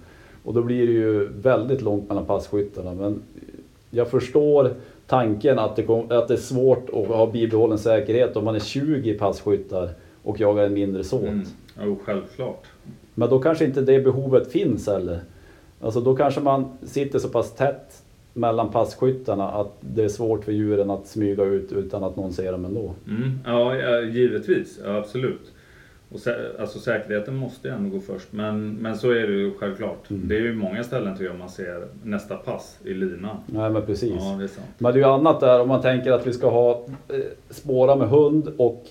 Och 0.45 0.55
då 0.55 0.63
blir 0.63 0.87
det 0.87 0.93
ju 0.93 1.29
väldigt 1.43 1.83
långt 1.83 2.09
mellan 2.09 2.25
passkyttarna. 2.25 2.95
Men 2.95 3.23
jag 3.91 4.09
förstår 4.11 4.71
tanken 5.13 5.59
att 5.59 5.77
det, 5.77 5.83
kom, 5.83 6.11
att 6.11 6.29
det 6.29 6.35
är 6.35 6.39
svårt 6.39 6.89
att 6.93 7.07
ha 7.07 7.27
bibehållen 7.27 7.79
säkerhet 7.79 8.37
om 8.37 8.45
man 8.45 8.55
är 8.55 8.61
20 8.61 9.15
passkyttar 9.15 9.91
och 10.23 10.41
jagar 10.41 10.67
en 10.67 10.75
mindre 10.75 11.05
såt. 11.05 11.23
Mm. 11.23 11.47
Jo, 11.83 11.99
självklart. 12.05 12.67
Men 13.15 13.31
då 13.31 13.39
kanske 13.39 13.65
inte 13.65 13.81
det 13.81 14.01
behovet 14.01 14.53
finns 14.53 14.87
heller. 14.87 15.21
Alltså 15.81 16.01
då 16.01 16.17
kanske 16.17 16.41
man 16.41 16.79
sitter 16.83 17.19
så 17.19 17.29
pass 17.29 17.55
tätt 17.55 18.03
mellan 18.33 18.71
passkyttarna 18.71 19.49
att 19.49 19.77
det 19.81 20.05
är 20.05 20.09
svårt 20.09 20.45
för 20.45 20.53
djuren 20.53 20.91
att 20.91 21.07
smyga 21.07 21.45
ut 21.45 21.73
utan 21.73 22.05
att 22.05 22.17
någon 22.17 22.33
ser 22.33 22.53
dem 22.53 22.65
ändå. 22.65 22.95
Mm. 23.09 23.39
Ja, 23.47 24.01
givetvis. 24.01 24.81
Ja, 24.85 24.97
absolut. 24.97 25.52
Och 26.13 26.19
sä- 26.19 26.61
alltså, 26.61 26.79
säkerheten 26.79 27.37
måste 27.37 27.69
ju 27.69 27.75
ändå 27.75 27.91
gå 27.97 28.01
först. 28.03 28.29
Men, 28.33 28.73
men 28.75 28.99
så 28.99 29.11
är 29.11 29.27
det 29.27 29.33
ju 29.33 29.53
självklart. 29.59 30.11
Mm. 30.11 30.29
Det 30.29 30.37
är 30.37 30.41
ju 30.41 30.55
många 30.55 30.85
ställen 30.85 31.13
tycker 31.17 31.31
jag 31.31 31.39
man 31.39 31.49
ser 31.49 31.87
nästa 32.05 32.37
pass 32.37 32.79
i 32.85 32.95
linan. 32.95 33.37
Nej 33.47 33.71
men 33.71 33.83
precis. 33.87 34.13
Ja, 34.19 34.37
det 34.39 34.45
är 34.45 34.49
sant. 34.49 34.67
Men 34.79 34.93
det 34.93 34.99
är 34.99 35.03
ju 35.03 35.09
annat 35.09 35.41
där 35.41 35.61
om 35.61 35.69
man 35.69 35.83
tänker 35.83 36.13
att 36.13 36.27
vi 36.27 36.33
ska 36.33 36.51
ha 36.51 36.85
eh, 37.09 37.17
spåra 37.51 37.97
med 37.97 38.09
hund 38.09 38.49
och 38.57 38.85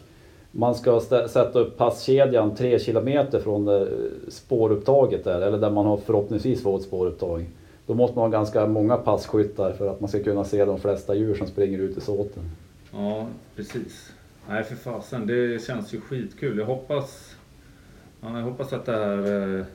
man 0.52 0.76
ska 0.76 1.00
sätta 1.00 1.60
upp 1.60 1.78
passkedjan 1.78 2.56
3 2.56 2.80
kilometer 2.80 3.40
från 3.40 3.68
eh, 3.68 3.88
spårupptaget 4.28 5.24
där, 5.24 5.42
eller 5.42 5.58
där 5.58 5.70
man 5.72 5.86
har 5.86 5.98
förhoppningsvis 5.98 6.64
får 6.64 6.78
ett 6.78 6.84
spårupptag. 6.84 7.46
Då 7.88 7.94
måste 7.94 8.16
man 8.20 8.24
ha 8.26 8.30
ganska 8.38 8.68
många 8.68 8.98
passkyttar 8.98 9.72
för 9.72 9.88
att 9.92 10.00
man 10.02 10.10
ska 10.10 10.24
kunna 10.24 10.44
se 10.44 10.66
de 10.66 10.80
flesta 10.80 11.16
djur 11.16 11.36
som 11.36 11.48
springer 11.48 11.80
ut 11.80 11.98
i 11.98 12.02
såten. 12.02 12.44
Ja, 12.94 13.28
precis. 13.56 14.12
Nej, 14.52 14.64
för 14.64 14.76
fasen. 14.76 15.28
Det 15.28 15.66
känns 15.66 15.94
ju 15.94 16.02
skitkul. 16.02 16.58
Jag 16.58 16.66
hoppas, 16.66 17.36
ja, 18.22 18.38
jag 18.38 18.46
hoppas 18.46 18.74
att 18.74 18.86
det 18.86 18.92
här 18.92 19.58
eh, 19.60 19.66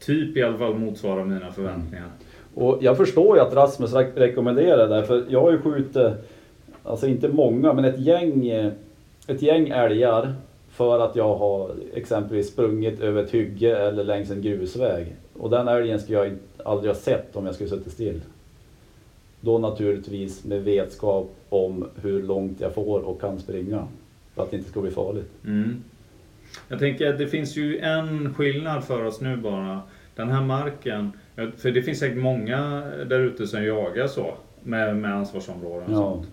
typ 0.00 0.36
i 0.36 0.42
alla 0.42 0.58
fall 0.58 0.74
motsvarar 0.74 1.24
mina 1.24 1.52
förväntningar. 1.52 2.04
Mm. 2.04 2.66
Och 2.66 2.78
jag 2.80 2.96
förstår 2.96 3.36
ju 3.36 3.42
att 3.42 3.54
Rasmus 3.54 3.92
re- 3.92 4.14
rekommenderar 4.14 4.88
det, 4.88 5.06
för 5.06 5.24
jag 5.28 5.40
har 5.40 5.50
ju 5.50 5.58
skjutit, 5.58 5.96
alltså 6.82 7.06
inte 7.06 7.28
många, 7.28 7.72
men 7.72 7.84
ett 7.84 8.00
gäng, 8.00 8.48
eh, 8.48 8.72
ett 9.26 9.42
gäng 9.42 9.68
älgar 9.68 10.34
för 10.70 11.00
att 11.00 11.16
jag 11.16 11.36
har 11.36 11.70
exempelvis 11.94 12.48
sprungit 12.48 13.00
över 13.00 13.22
ett 13.22 13.30
hygge 13.30 13.76
eller 13.78 14.04
längs 14.04 14.30
en 14.30 14.42
grusväg. 14.42 15.16
Och 15.38 15.50
den 15.50 15.68
älgen 15.68 16.00
skulle 16.00 16.18
jag 16.18 16.36
aldrig 16.64 16.90
ha 16.90 17.00
sett 17.00 17.36
om 17.36 17.46
jag 17.46 17.54
skulle 17.54 17.70
suttit 17.70 17.92
still. 17.92 18.20
Då 19.40 19.58
naturligtvis 19.58 20.44
med 20.44 20.64
vetskap 20.64 21.30
om 21.48 21.88
hur 22.02 22.22
långt 22.22 22.60
jag 22.60 22.74
får 22.74 23.00
och 23.00 23.20
kan 23.20 23.38
springa. 23.38 23.86
För 24.40 24.44
att 24.44 24.50
det 24.50 24.56
inte 24.56 24.70
ska 24.70 24.80
bli 24.80 24.90
farligt. 24.90 25.30
Mm. 25.46 25.76
Jag 26.68 26.78
tänker 26.78 27.10
att 27.12 27.18
det 27.18 27.26
finns 27.26 27.56
ju 27.56 27.78
en 27.78 28.34
skillnad 28.34 28.84
för 28.84 29.04
oss 29.04 29.20
nu 29.20 29.36
bara. 29.36 29.80
Den 30.14 30.28
här 30.28 30.42
marken, 30.42 31.12
för 31.56 31.70
det 31.70 31.82
finns 31.82 31.98
säkert 31.98 32.18
många 32.18 32.82
där 33.06 33.18
ute 33.20 33.46
som 33.46 33.64
jagar 33.64 34.06
så. 34.06 34.34
Med, 34.62 34.96
med 34.96 35.14
ansvarsområden 35.14 35.82
och 35.86 35.92
Ja. 35.94 35.96
sånt. 35.96 36.28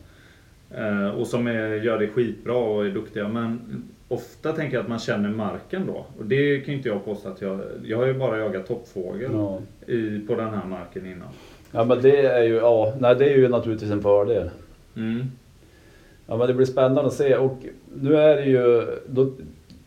Eh, 0.72 1.10
och 1.10 1.28
som 1.28 1.48
är, 1.48 1.76
gör 1.76 2.00
det 2.00 2.08
skitbra 2.08 2.54
och 2.58 2.86
är 2.86 2.90
duktiga. 2.90 3.28
Men 3.28 3.60
ofta 4.08 4.52
tänker 4.54 4.76
jag 4.78 4.84
att 4.84 4.90
man 4.90 5.00
känner 5.00 5.30
marken 5.30 5.86
då. 5.88 6.06
Och 6.20 6.26
det 6.26 6.60
kan 6.60 6.74
inte 6.74 6.90
jag 6.90 7.06
påstå 7.06 7.30
att 7.30 7.42
jag... 7.42 7.62
Jag 7.84 7.98
har 7.98 8.06
ju 8.06 8.14
bara 8.14 8.38
jagat 8.38 8.68
toppfågel 8.68 9.32
Ja. 9.34 9.60
i, 9.88 10.20
på 10.20 10.36
den 10.36 10.50
här 10.54 10.66
marken 10.66 11.06
innan. 11.06 11.28
ja 11.72 11.84
men 11.86 12.02
det 12.02 12.26
är 12.28 12.44
ju, 12.44 12.56
ja, 12.56 12.94
nej 13.00 13.16
det 13.16 13.26
är 13.34 13.38
ju 13.38 13.48
naturligtvis 13.48 13.92
en 13.92 14.02
fördel. 14.02 14.50
Mm. 14.96 15.32
Ja 16.28 16.38
men 16.38 16.48
det 16.48 16.54
blir 16.54 16.66
spännande 16.66 17.06
att 17.06 17.14
se 17.14 17.36
och 17.36 17.58
nu 17.94 18.16
är 18.16 18.36
det 18.36 18.46
ju, 18.46 18.86
då, 19.08 19.32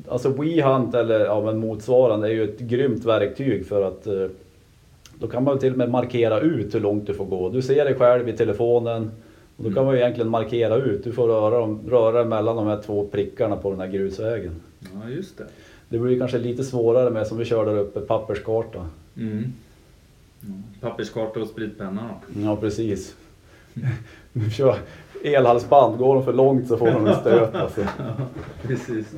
Alltså 0.09 0.29
WeHunt 0.29 0.94
eller 0.94 1.20
ja, 1.20 1.40
men 1.44 1.59
motsvarande 1.59 2.29
är 2.29 2.33
ju 2.33 2.44
ett 2.44 2.59
grymt 2.59 3.05
verktyg 3.05 3.66
för 3.66 3.83
att 3.83 4.07
eh, 4.07 4.26
då 5.18 5.29
kan 5.29 5.44
man 5.44 5.59
till 5.59 5.72
och 5.72 5.79
med 5.79 5.90
markera 5.90 6.40
ut 6.40 6.74
hur 6.74 6.81
långt 6.81 7.07
du 7.07 7.14
får 7.14 7.24
gå. 7.24 7.48
Du 7.48 7.62
ser 7.62 7.85
dig 7.85 7.94
själv 7.94 8.29
i 8.29 8.33
telefonen 8.33 9.11
och 9.57 9.64
då 9.64 9.72
kan 9.72 9.85
man 9.85 9.94
ju 9.94 10.00
egentligen 10.00 10.31
markera 10.31 10.76
ut. 10.76 11.05
Du 11.05 11.12
får 11.12 11.29
röra, 11.29 11.59
dem, 11.59 11.81
röra 11.88 12.24
mellan 12.24 12.57
de 12.57 12.66
här 12.66 12.83
två 12.83 13.07
prickarna 13.07 13.57
på 13.57 13.70
den 13.70 13.81
här 13.81 13.88
grusvägen. 13.88 14.53
Ja, 14.81 15.11
just 15.11 15.38
det. 15.38 15.46
Det 15.88 15.98
blir 15.98 16.18
kanske 16.18 16.38
lite 16.38 16.64
svårare 16.64 17.11
med 17.11 17.26
som 17.26 17.38
vi 17.38 17.44
kör 17.44 17.66
där 17.66 17.79
uppe, 17.79 18.00
papperskarta. 18.00 18.88
Mm. 19.16 19.33
Mm. 19.33 20.62
Papperskarta 20.81 21.40
och 21.40 21.48
spritpenna 21.48 22.03
då. 22.03 22.40
Ja 22.40 22.57
precis. 22.57 23.16
Kör 24.57 24.76
elhalsband, 25.22 25.98
går 25.98 26.14
de 26.14 26.24
för 26.24 26.33
långt 26.33 26.68
så 26.68 26.76
får 26.76 26.87
de 26.87 27.06
en 27.06 27.14
stöt 27.14 27.54
alltså. 27.62 27.80
Precis. 28.62 29.14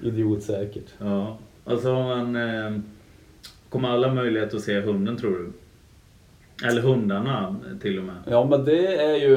Idiotsäkert. 0.00 0.94
Ja. 0.98 1.38
Alltså 1.64 1.92
man... 1.92 2.36
Eh, 2.36 2.80
kommer 3.70 3.88
alla 3.88 4.14
möjlighet 4.14 4.54
att 4.54 4.60
se 4.60 4.80
hunden 4.80 5.16
tror 5.16 5.30
du? 5.30 5.52
Eller 6.66 6.82
hundarna 6.82 7.56
till 7.82 7.98
och 7.98 8.04
med. 8.04 8.14
Ja 8.26 8.44
men 8.44 8.64
det 8.64 8.96
är 8.96 9.16
ju, 9.16 9.36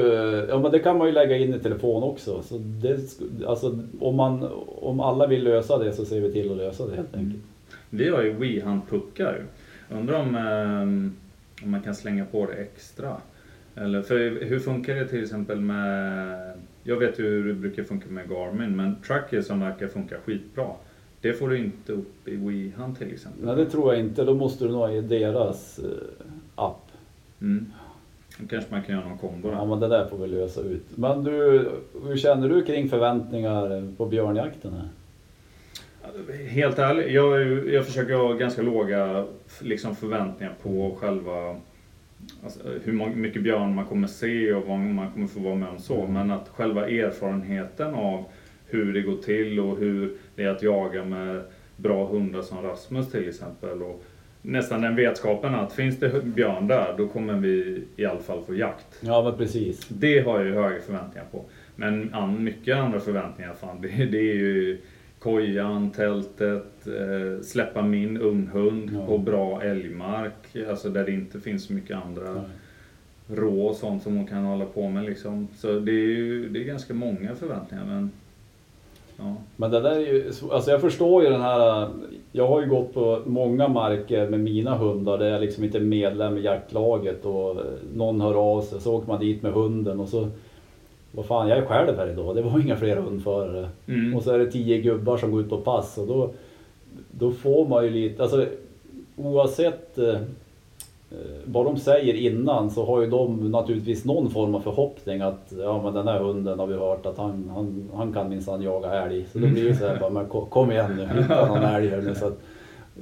ja 0.49 0.60
men 0.60 0.71
det 0.71 0.80
kan 0.80 0.97
man 0.97 1.08
ju 1.08 1.13
lägga 1.13 1.38
in 1.38 1.54
i 1.54 1.60
telefon 1.60 2.04
också. 2.04 2.41
Så 2.41 2.58
det, 2.58 2.99
alltså, 3.47 3.80
om, 3.99 4.15
man, 4.15 4.49
om 4.67 4.99
alla 4.99 5.28
vill 5.28 5.43
lösa 5.43 5.78
det 5.78 5.93
så 5.93 6.06
ser 6.06 6.21
vi 6.21 6.32
till 6.32 6.52
att 6.52 6.58
lösa 6.58 6.88
det 6.88 6.95
helt 6.95 7.15
enkelt. 7.15 7.43
Vi 7.89 8.10
har 8.10 8.21
ju 8.21 8.34
WeHunt-puckar. 8.34 9.43
Undrar 9.91 10.19
om, 10.19 10.36
eh, 10.36 11.63
om 11.65 11.71
man 11.71 11.82
kan 11.82 11.95
slänga 11.95 12.26
på 12.26 12.45
det 12.45 12.54
extra. 12.54 13.17
Eller, 13.75 14.01
för 14.01 14.45
hur 14.45 14.59
funkar 14.59 14.95
det 14.95 15.07
till 15.07 15.23
exempel 15.23 15.59
med... 15.59 16.53
Jag 16.83 16.97
vet 16.97 17.19
hur 17.19 17.47
det 17.47 17.53
brukar 17.53 17.83
funka 17.83 18.09
med 18.09 18.29
Garmin, 18.29 18.75
men 18.75 18.95
Tracker 19.07 19.41
som 19.41 19.59
verkar 19.59 19.88
funka 19.88 20.15
skitbra. 20.25 20.67
Det 21.21 21.33
får 21.33 21.49
du 21.49 21.57
inte 21.57 21.91
upp 21.93 22.27
i 22.27 22.36
WeHunt 22.36 22.99
till 22.99 23.13
exempel. 23.13 23.45
Nej 23.45 23.55
det 23.55 23.65
tror 23.65 23.93
jag 23.93 24.03
inte, 24.03 24.23
då 24.23 24.33
måste 24.33 24.63
du 24.63 24.71
nog 24.71 24.79
ha 24.79 24.91
i 24.91 25.01
deras 25.01 25.79
eh, 25.79 25.86
app. 26.55 26.91
Mm. 27.41 27.65
Då 28.38 28.47
kanske 28.47 28.71
man 28.71 28.83
kan 28.83 28.95
göra 28.95 29.09
någon 29.09 29.17
kombo 29.17 29.49
Ja 29.51 29.57
där. 29.57 29.65
men 29.65 29.79
det 29.79 29.88
där 29.88 30.05
får 30.05 30.17
vi 30.17 30.27
lösa 30.27 30.62
ut. 30.62 30.86
Men 30.95 31.23
du, 31.23 31.69
hur 32.03 32.17
känner 32.17 32.49
du 32.49 32.63
kring 32.63 32.89
förväntningar 32.89 33.93
på 33.97 34.05
björnjakten 34.05 34.73
här? 34.73 34.89
Helt 36.47 36.79
ärligt, 36.79 37.12
jag, 37.12 37.67
jag 37.67 37.86
försöker 37.86 38.13
ha 38.13 38.33
ganska 38.33 38.62
låga 38.62 39.25
liksom, 39.62 39.95
förväntningar 39.95 40.53
på 40.63 40.95
själva 40.99 41.55
alltså, 42.43 42.59
hur 42.83 43.15
mycket 43.15 43.43
björn 43.43 43.75
man 43.75 43.86
kommer 43.86 44.07
se 44.07 44.53
och 44.53 44.67
vad 44.67 44.79
man 44.79 45.12
kommer 45.12 45.27
få 45.27 45.39
vara 45.39 45.55
med 45.55 45.69
om 45.69 45.79
så. 45.79 46.07
Men 46.07 46.31
att 46.31 46.49
själva 46.49 46.89
erfarenheten 46.89 47.93
av 47.93 48.25
hur 48.65 48.93
det 48.93 49.01
går 49.01 49.17
till 49.17 49.59
och 49.59 49.77
hur 49.77 50.17
det 50.36 50.43
är 50.43 50.49
att 50.49 50.63
jaga 50.63 51.05
med 51.05 51.41
bra 51.77 52.07
hundar 52.07 52.41
som 52.41 52.62
Rasmus 52.62 53.12
till 53.12 53.29
exempel. 53.29 53.81
Och 53.81 54.03
nästan 54.41 54.81
den 54.81 54.95
vetskapen 54.95 55.55
att 55.55 55.73
finns 55.73 55.99
det 55.99 56.25
björn 56.25 56.67
där 56.67 56.95
då 56.97 57.07
kommer 57.07 57.33
vi 57.33 57.83
i 57.95 58.05
alla 58.05 58.19
fall 58.19 58.43
få 58.43 58.55
jakt. 58.55 58.99
Ja 59.01 59.23
men 59.23 59.38
precis. 59.38 59.88
Det 59.88 60.19
har 60.19 60.39
jag 60.39 60.47
ju 60.47 60.53
höga 60.53 60.81
förväntningar 60.81 61.25
på. 61.31 61.45
Men 61.75 62.43
mycket 62.43 62.77
andra 62.77 62.99
förväntningar, 62.99 63.53
fan, 63.53 63.81
det, 63.81 63.88
det 64.05 64.31
är 64.31 64.36
ju 64.36 64.77
kojan, 65.23 65.91
tältet, 65.91 66.88
eh, 66.88 67.41
släppa 67.43 67.81
min 67.81 68.17
unghund 68.21 68.89
Ja. 68.93 69.05
på 69.05 69.17
bra 69.17 69.62
älgmark. 69.63 70.55
Alltså 70.69 70.89
där 70.89 71.05
det 71.05 71.12
inte 71.12 71.39
finns 71.39 71.65
så 71.65 71.73
mycket 71.73 71.97
andra 72.05 72.33
Nej. 72.33 72.43
rå 73.38 73.65
och 73.67 73.75
sånt 73.75 74.03
som 74.03 74.17
hon 74.17 74.27
kan 74.27 74.43
hålla 74.43 74.65
på 74.65 74.89
med 74.89 75.05
liksom. 75.05 75.47
Så 75.55 75.79
det 75.79 75.91
är 75.91 76.07
ju 76.07 76.49
det 76.49 76.59
är 76.59 76.63
ganska 76.63 76.93
många 76.93 77.36
förväntningar 77.36 77.86
men 77.86 78.12
ja. 79.17 79.36
Men 79.55 79.71
det 79.71 79.81
där 79.81 79.91
är 79.91 79.99
ju, 79.99 80.31
alltså 80.51 80.71
jag 80.71 80.81
förstår 80.81 81.23
ju 81.23 81.29
den 81.29 81.41
här, 81.41 81.89
jag 82.31 82.47
har 82.47 82.62
ju 82.62 82.67
gått 82.69 82.93
på 82.93 83.21
många 83.25 83.67
marker 83.67 84.29
med 84.29 84.39
mina 84.39 84.75
hundar 84.77 85.17
där 85.17 85.29
jag 85.29 85.41
liksom 85.41 85.63
inte 85.63 85.77
är 85.77 85.81
medlem 85.81 86.38
i 86.38 86.41
jaktlaget 86.41 87.25
och 87.25 87.57
någon 87.95 88.21
hör 88.21 88.33
av 88.33 88.62
sig 88.62 88.81
så 88.81 88.95
åker 88.95 89.07
man 89.07 89.19
dit 89.19 89.41
med 89.43 89.51
hunden 89.53 89.99
och 89.99 90.09
så 90.09 90.27
vad 91.15 91.26
fan, 91.26 91.47
jag 91.49 91.58
är 91.58 91.65
själv 91.65 91.97
här 91.97 92.08
idag, 92.08 92.36
det 92.36 92.41
var 92.41 92.60
inga 92.60 92.76
fler 92.76 92.95
hundförare. 92.95 93.69
Mm. 93.88 94.15
Och 94.15 94.23
så 94.23 94.32
är 94.32 94.39
det 94.39 94.52
tio 94.52 94.82
gubbar 94.82 95.17
som 95.17 95.32
går 95.32 95.41
ut 95.41 95.49
på 95.49 95.58
pass 95.58 95.97
och 95.97 96.08
då, 96.08 96.30
då 97.12 97.32
får 97.32 97.67
man 97.67 97.84
ju 97.84 97.89
lite, 97.89 98.21
alltså 98.23 98.45
oavsett 99.17 99.97
eh, 99.97 100.15
vad 101.45 101.65
de 101.65 101.78
säger 101.78 102.13
innan 102.13 102.69
så 102.69 102.86
har 102.86 103.02
ju 103.02 103.10
de 103.10 103.52
naturligtvis 103.52 104.06
någon 104.06 104.30
form 104.30 104.56
av 104.56 104.60
förhoppning 104.60 105.21
att 105.21 105.54
ja 105.60 105.82
men 105.84 105.93
den 105.93 106.08
här 106.08 106.19
hunden 106.19 106.60
har 106.60 106.67
vi 106.67 106.73
hört 106.73 107.06
att 107.06 107.17
han, 107.17 107.52
han, 107.56 107.89
han 107.95 108.13
kan 108.13 108.30
minsann 108.30 108.62
jaga 108.62 108.91
älg. 108.91 109.26
Så 109.32 109.39
då 109.39 109.47
blir 109.47 109.69
det 109.69 109.76
så 109.76 109.88
här 109.88 109.99
bara, 109.99 110.10
men 110.10 110.26
ko- 110.26 110.45
kom 110.45 110.71
igen 110.71 110.91
nu, 110.97 111.21
hitta 111.21 111.45
någon 111.47 111.63
älg 111.76 111.88
här 111.89 112.02
nu. 112.02 112.15
Så 112.15 112.28
att, 112.28 112.39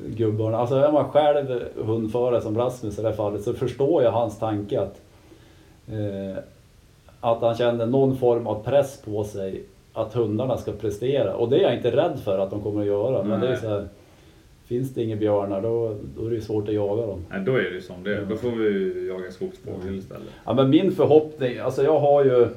gubbarna, 0.08 0.58
alltså 0.58 0.76
är 0.76 0.92
man 0.92 1.06
själv 1.06 1.62
hundförare 1.76 2.42
som 2.42 2.58
Rasmus 2.58 3.00
i 3.00 3.02
det 3.02 3.08
här 3.08 3.16
fallet 3.16 3.44
så 3.44 3.54
förstår 3.54 4.04
jag 4.04 4.12
hans 4.12 4.40
tanke 4.40 4.82
att 4.82 5.02
eh, 5.88 6.44
att 7.22 7.42
han 7.42 7.56
kände 7.56 7.86
någon 7.86 8.18
form 8.18 8.48
av 8.48 8.64
press 8.64 9.02
på 9.06 9.24
sig 9.24 9.64
att 9.94 10.14
hundarna 10.14 10.58
ska 10.58 10.72
prestera. 10.72 11.36
Och 11.36 11.50
det 11.50 11.58
är 11.58 11.62
jag 11.62 11.76
inte 11.76 11.92
rädd 11.92 12.20
för 12.24 12.40
att 12.40 12.50
de 12.50 12.62
kommer 12.62 12.82
att 12.82 12.88
göra. 12.88 13.24
Men 13.24 13.42
det 13.42 13.48
är 13.48 13.56
så 13.56 13.68
här, 13.68 13.88
finns 14.66 14.94
det 14.94 15.04
inga 15.04 15.16
björnar 15.16 15.62
då, 15.62 15.96
då 16.18 16.26
är 16.26 16.30
det 16.32 16.42
svårt 16.42 16.68
att 16.68 16.74
jaga 16.74 17.06
dem. 17.06 17.26
Nej, 17.30 17.42
då 17.46 17.52
är 17.52 17.64
det 17.64 17.70
ju 17.70 17.82
som 17.82 18.04
det 18.04 18.16
är. 18.16 18.26
Då 18.26 18.36
får 18.36 18.52
vi 18.52 19.08
jaga 19.08 19.32
skogsfågel 19.32 19.96
istället. 19.98 20.28
Ja, 20.46 20.54
men 20.54 20.70
min 20.70 20.92
förhoppning, 20.92 21.58
alltså 21.58 21.84
jag 21.84 22.00
har 22.00 22.26
ju 22.26 22.48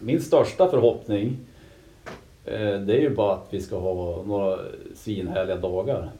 min 0.00 0.20
största 0.20 0.68
förhoppning 0.68 1.36
eh, 2.44 2.80
det 2.80 2.96
är 2.96 3.00
ju 3.00 3.10
bara 3.10 3.32
att 3.32 3.46
vi 3.50 3.60
ska 3.60 3.78
ha 3.78 4.22
några 4.26 4.58
svinhärliga 4.94 5.56
dagar. 5.56 6.10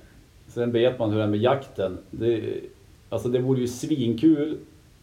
Sen 0.48 0.72
vet 0.72 0.98
man 0.98 1.10
hur 1.10 1.18
det 1.18 1.24
är 1.24 1.28
med 1.28 1.40
jakten. 1.40 1.98
Det, 2.10 2.42
alltså 3.08 3.28
det 3.28 3.38
vore 3.38 3.60
ju 3.60 3.68
svinkul 3.68 4.56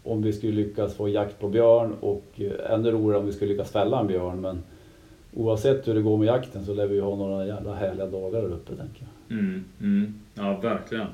om 0.03 0.21
vi 0.21 0.33
skulle 0.33 0.51
lyckas 0.53 0.95
få 0.95 1.09
jakt 1.09 1.39
på 1.39 1.49
björn 1.49 1.93
och 1.99 2.25
eh, 2.35 2.73
ännu 2.73 2.91
roligare 2.91 3.19
om 3.19 3.25
vi 3.25 3.31
skulle 3.31 3.51
lyckas 3.51 3.71
fälla 3.71 3.99
en 3.99 4.07
björn. 4.07 4.41
Men 4.41 4.63
oavsett 5.33 5.87
hur 5.87 5.93
det 5.93 6.01
går 6.01 6.17
med 6.17 6.27
jakten 6.27 6.65
så 6.65 6.73
lär 6.73 6.87
vi 6.87 6.99
ha 6.99 7.15
några 7.15 7.45
jävla 7.45 7.73
härliga 7.73 8.05
dagar 8.05 8.41
där 8.41 8.53
uppe 8.53 8.75
tänker 8.75 9.07
jag. 9.27 9.37
Mm, 9.39 9.63
mm. 9.81 10.13
Ja, 10.33 10.59
verkligen. 10.61 11.07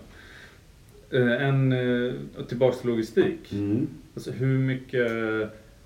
Eh, 1.11 1.47
En, 1.47 1.71
eh, 1.71 2.13
tillbaks 2.47 2.79
till 2.81 2.89
logistik. 2.89 3.53
Mm. 3.53 3.87
Alltså 4.15 4.31
hur 4.31 4.57
mycket... 4.57 5.11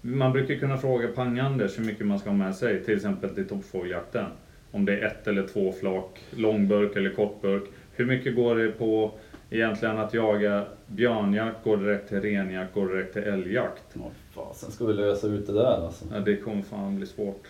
Man 0.05 0.31
brukar 0.31 0.55
kunna 0.55 0.77
fråga 0.77 1.07
Pang-Anders 1.07 1.79
hur 1.79 1.85
mycket 1.85 2.05
man 2.05 2.19
ska 2.19 2.29
ha 2.29 2.37
med 2.37 2.55
sig, 2.55 2.83
till 2.83 2.95
exempel 2.95 3.29
till 3.29 3.47
toppfågeljakten. 3.47 4.25
Om 4.71 4.85
det 4.85 4.99
är 4.99 5.05
ett 5.05 5.27
eller 5.27 5.47
två 5.47 5.71
flak, 5.71 6.19
långburk 6.35 6.95
eller 6.95 7.09
kortburk. 7.09 7.63
Hur 7.95 8.05
mycket 8.05 8.35
går 8.35 8.55
det 8.55 8.71
på 8.71 9.11
egentligen 9.53 9.97
att 9.97 10.13
jaga 10.13 10.63
björnjakt? 10.87 11.63
Går 11.63 11.77
direkt 11.77 12.09
till 12.09 12.21
renjakt? 12.21 12.73
Går 12.73 12.87
direkt 12.87 13.13
till 13.13 13.23
älgjakt? 13.23 13.83
Ja, 13.93 14.01
fasen 14.31 14.71
ska 14.71 14.85
vi 14.85 14.93
lösa 14.93 15.27
ut 15.27 15.47
det 15.47 15.53
där 15.53 15.85
alltså. 15.85 16.05
Ja, 16.13 16.19
det 16.19 16.35
kommer 16.35 16.61
fan 16.61 16.95
bli 16.95 17.05
svårt. 17.05 17.47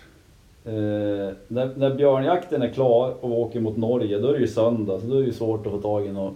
Eh, 0.65 1.33
när, 1.47 1.75
när 1.75 1.95
björnjakten 1.95 2.61
är 2.61 2.69
klar 2.69 3.15
och 3.21 3.31
vi 3.31 3.35
åker 3.35 3.59
mot 3.59 3.77
Norge, 3.77 4.19
då 4.19 4.27
är 4.27 4.33
det 4.33 4.39
ju 4.39 4.47
söndag, 4.47 4.99
så 4.99 5.07
då 5.07 5.15
är 5.15 5.19
det 5.19 5.25
ju 5.25 5.33
svårt 5.33 5.65
att 5.65 5.71
få 5.71 5.81
tag 5.81 6.05
i 6.05 6.11
några 6.11 6.33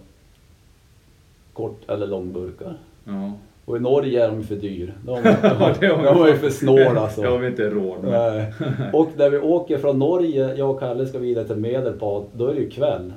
kort 1.54 1.90
eller 1.90 2.08
långburkar. 2.08 2.74
Ja. 3.04 3.32
Och 3.66 3.78
i 3.78 3.80
Norge 3.80 4.26
är 4.26 4.28
de 4.28 4.44
för 4.44 4.56
dyr. 4.56 4.94
De, 5.06 5.16
de, 5.24 5.24
vi 5.80 5.88
de 5.88 6.24
är 6.24 6.38
för 6.38 6.50
snål 6.50 6.98
alltså. 6.98 7.22
Det 7.22 7.28
har 7.28 7.38
vi 7.38 7.48
inte 7.48 7.70
råd 7.70 8.04
med. 8.04 8.54
Och 8.94 9.10
när 9.18 9.30
vi 9.30 9.38
åker 9.38 9.78
från 9.78 10.00
Norge, 10.00 10.56
jag 10.56 10.72
och 10.72 10.80
Kalle 10.80 11.06
ska 11.06 11.18
vidare 11.18 11.48
till 11.48 11.56
Medelpad, 11.56 12.24
då 12.34 12.48
är 12.48 12.54
det 12.54 12.60
ju 12.60 12.70
kväll. 12.70 13.14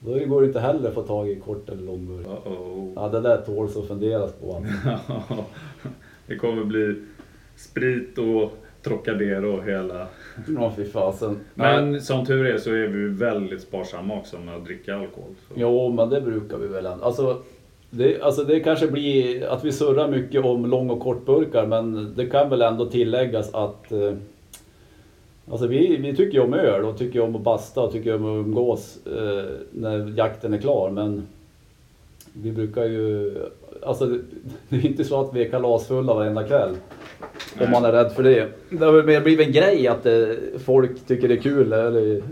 Då 0.00 0.26
går 0.26 0.40
det 0.40 0.46
inte 0.46 0.60
heller 0.60 0.88
att 0.88 0.94
få 0.94 1.02
tag 1.02 1.28
i 1.28 1.36
kort 1.36 1.68
eller 1.68 1.82
långburk. 1.82 2.26
Uh-oh. 2.26 2.92
Ja, 2.96 3.08
det 3.08 3.20
där 3.20 3.36
tåls 3.36 3.76
att 3.76 3.86
funderas 3.86 4.32
på. 4.32 4.66
det 6.26 6.36
kommer 6.36 6.64
bli 6.64 6.94
sprit 7.56 8.18
och 8.18 8.52
Trocadero 8.82 9.56
och 9.56 9.64
hela. 9.64 10.06
Ja, 10.48 10.72
fy 10.76 10.84
fasen. 10.84 11.36
Men 11.54 12.00
som 12.00 12.26
tur 12.26 12.46
är 12.46 12.58
så 12.58 12.70
är 12.70 12.88
vi 12.88 13.08
väldigt 13.08 13.60
sparsamma 13.60 14.14
också 14.14 14.38
med 14.38 14.56
att 14.56 14.64
dricka 14.64 14.94
alkohol. 14.94 15.34
Så. 15.48 15.54
Jo, 15.56 15.92
men 15.92 16.10
det 16.10 16.20
brukar 16.20 16.58
vi 16.58 16.66
väl 16.66 16.86
ändå. 16.86 17.04
Alltså, 17.04 17.42
det, 17.90 18.20
alltså 18.20 18.44
det 18.44 18.60
kanske 18.60 18.86
blir 18.86 19.44
att 19.44 19.64
vi 19.64 19.72
surrar 19.72 20.08
mycket 20.08 20.44
om 20.44 20.66
lång 20.66 20.90
och 20.90 21.00
kortburkar, 21.00 21.66
men 21.66 22.14
det 22.16 22.26
kan 22.26 22.50
väl 22.50 22.62
ändå 22.62 22.86
tilläggas 22.86 23.54
att 23.54 23.92
eh, 23.92 24.12
Alltså 25.50 25.66
vi, 25.66 25.96
vi 25.96 26.16
tycker 26.16 26.38
ju 26.38 26.44
om 26.44 26.54
öl 26.54 26.84
och 26.84 26.98
tycker 26.98 27.20
om 27.20 27.36
att 27.36 27.42
basta 27.42 27.80
och 27.80 27.92
tycker 27.92 28.14
om 28.14 28.24
att 28.24 28.46
umgås 28.46 29.06
eh, 29.06 29.44
när 29.70 30.12
jakten 30.16 30.54
är 30.54 30.58
klar, 30.58 30.90
men 30.90 31.26
vi 32.32 32.52
brukar 32.52 32.84
ju... 32.84 33.34
Alltså 33.82 34.06
det, 34.06 34.18
det 34.68 34.76
är 34.76 34.86
inte 34.86 35.04
så 35.04 35.20
att 35.20 35.34
vi 35.34 35.44
är 35.44 35.50
kalasfulla 35.50 36.14
varenda 36.14 36.44
kväll. 36.44 36.76
Nej. 37.56 37.66
Om 37.66 37.70
man 37.70 37.84
är 37.84 37.92
rädd 37.92 38.12
för 38.12 38.22
det. 38.22 38.48
Det 38.70 38.84
har 38.84 39.02
mer 39.02 39.20
blivit 39.20 39.46
en 39.46 39.52
grej 39.52 39.88
att 39.88 40.06
eh, 40.06 40.22
folk 40.58 41.06
tycker 41.06 41.28
det 41.28 41.34
är 41.34 41.42
kul 41.42 41.72
eller 41.72 42.22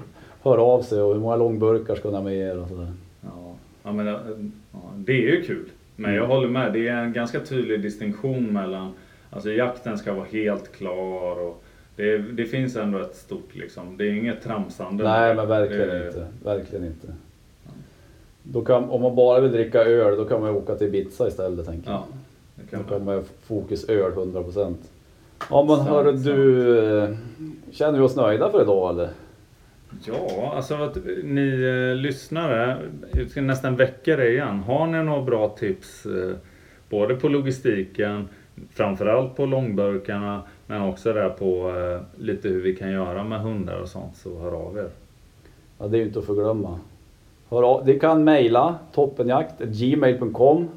hör 0.42 0.58
av 0.58 0.82
sig 0.82 1.02
och 1.02 1.14
hur 1.14 1.20
många 1.20 1.36
långburkar 1.36 1.94
ska 1.94 2.08
ni 2.08 2.14
ha 2.14 2.22
med 2.22 2.36
er 2.36 2.58
och 2.58 2.68
sådär. 2.68 2.92
Ja, 3.20 3.54
ja, 3.82 3.92
men, 3.92 4.06
ja, 4.06 4.80
det 4.96 5.12
är 5.12 5.36
ju 5.36 5.42
kul. 5.42 5.68
Men 5.96 6.14
jag 6.14 6.26
håller 6.26 6.48
med, 6.48 6.72
det 6.72 6.88
är 6.88 6.96
en 6.96 7.12
ganska 7.12 7.40
tydlig 7.40 7.82
distinktion 7.82 8.52
mellan 8.52 8.92
Alltså 9.30 9.50
jakten 9.50 9.98
ska 9.98 10.12
vara 10.12 10.26
helt 10.32 10.72
klar 10.72 11.40
och 11.40 11.64
Det, 11.98 12.18
det 12.18 12.44
finns 12.44 12.76
ändå 12.76 12.98
ett 12.98 13.16
stort 13.16 13.54
liksom. 13.54 13.96
Det 13.96 14.04
är 14.04 14.12
inget 14.12 14.42
tramsande. 14.42 15.04
Nej 15.04 15.34
men 15.34 15.48
verkligen 15.48 15.88
det, 15.88 16.06
inte. 16.06 16.26
Verkligen 16.44 16.84
inte. 16.86 17.06
Då 18.42 18.60
kan, 18.64 18.84
om 18.90 19.02
man 19.02 19.14
bara 19.16 19.40
vill 19.40 19.52
dricka 19.52 19.84
öl 19.84 20.16
då 20.16 20.24
kan 20.24 20.40
man 20.40 20.50
ju 20.50 20.56
åka 20.56 20.74
till 20.74 20.86
Ibiza 20.86 21.28
istället 21.28 21.66
tänker 21.66 21.90
jag. 21.90 21.98
Ja, 22.00 22.06
det 22.54 22.62
Då 22.76 22.76
kan 22.76 22.84
kan 22.84 23.04
man. 23.04 23.24
fokus 23.46 23.88
öl 23.88 24.12
100%. 24.12 24.74
Ja 25.50 25.64
men 25.64 25.76
hörru 25.80 26.12
du, 26.12 26.78
eh, 27.02 27.10
känner 27.70 27.98
vi 27.98 28.04
oss 28.04 28.16
nöjda 28.16 28.50
för 28.50 28.62
idag 28.62 28.90
eller? 28.90 29.08
Ja, 30.04 30.52
alltså 30.56 30.74
att 30.74 30.96
ni 31.24 31.62
eh, 31.62 31.96
lyssnare, 31.96 32.78
jag 33.12 33.30
ska 33.30 33.40
nästan 33.40 33.76
väcka 33.76 34.16
det 34.16 34.30
igen. 34.30 34.58
Har 34.58 34.86
ni 34.86 35.02
några 35.02 35.22
bra 35.22 35.48
tips 35.48 36.06
eh, 36.06 36.36
både 36.90 37.14
på 37.14 37.28
logistiken, 37.28 38.28
framförallt 38.70 39.36
på 39.36 39.46
långburkarna, 39.46 40.42
men 40.70 40.82
också 40.82 41.12
där 41.12 41.28
på 41.28 41.76
eh, 41.76 42.22
lite 42.22 42.48
hur 42.48 42.62
vi 42.62 42.76
kan 42.76 42.90
göra 42.90 43.24
med 43.24 43.40
hundar 43.40 43.80
och 43.80 43.88
sånt, 43.88 44.16
så 44.16 44.38
hör 44.38 44.52
av 44.52 44.78
er. 44.78 44.88
Ja 45.78 45.86
det 45.86 45.96
är 45.96 45.98
ju 45.98 46.06
inte 46.06 46.18
att 46.18 46.24
förglömma. 46.24 46.78
Hör 47.50 47.62
av, 47.62 47.86
ni 47.86 47.98
kan 47.98 48.24
mejla 48.24 48.78
toppenjakt.gmail.com 48.92 50.68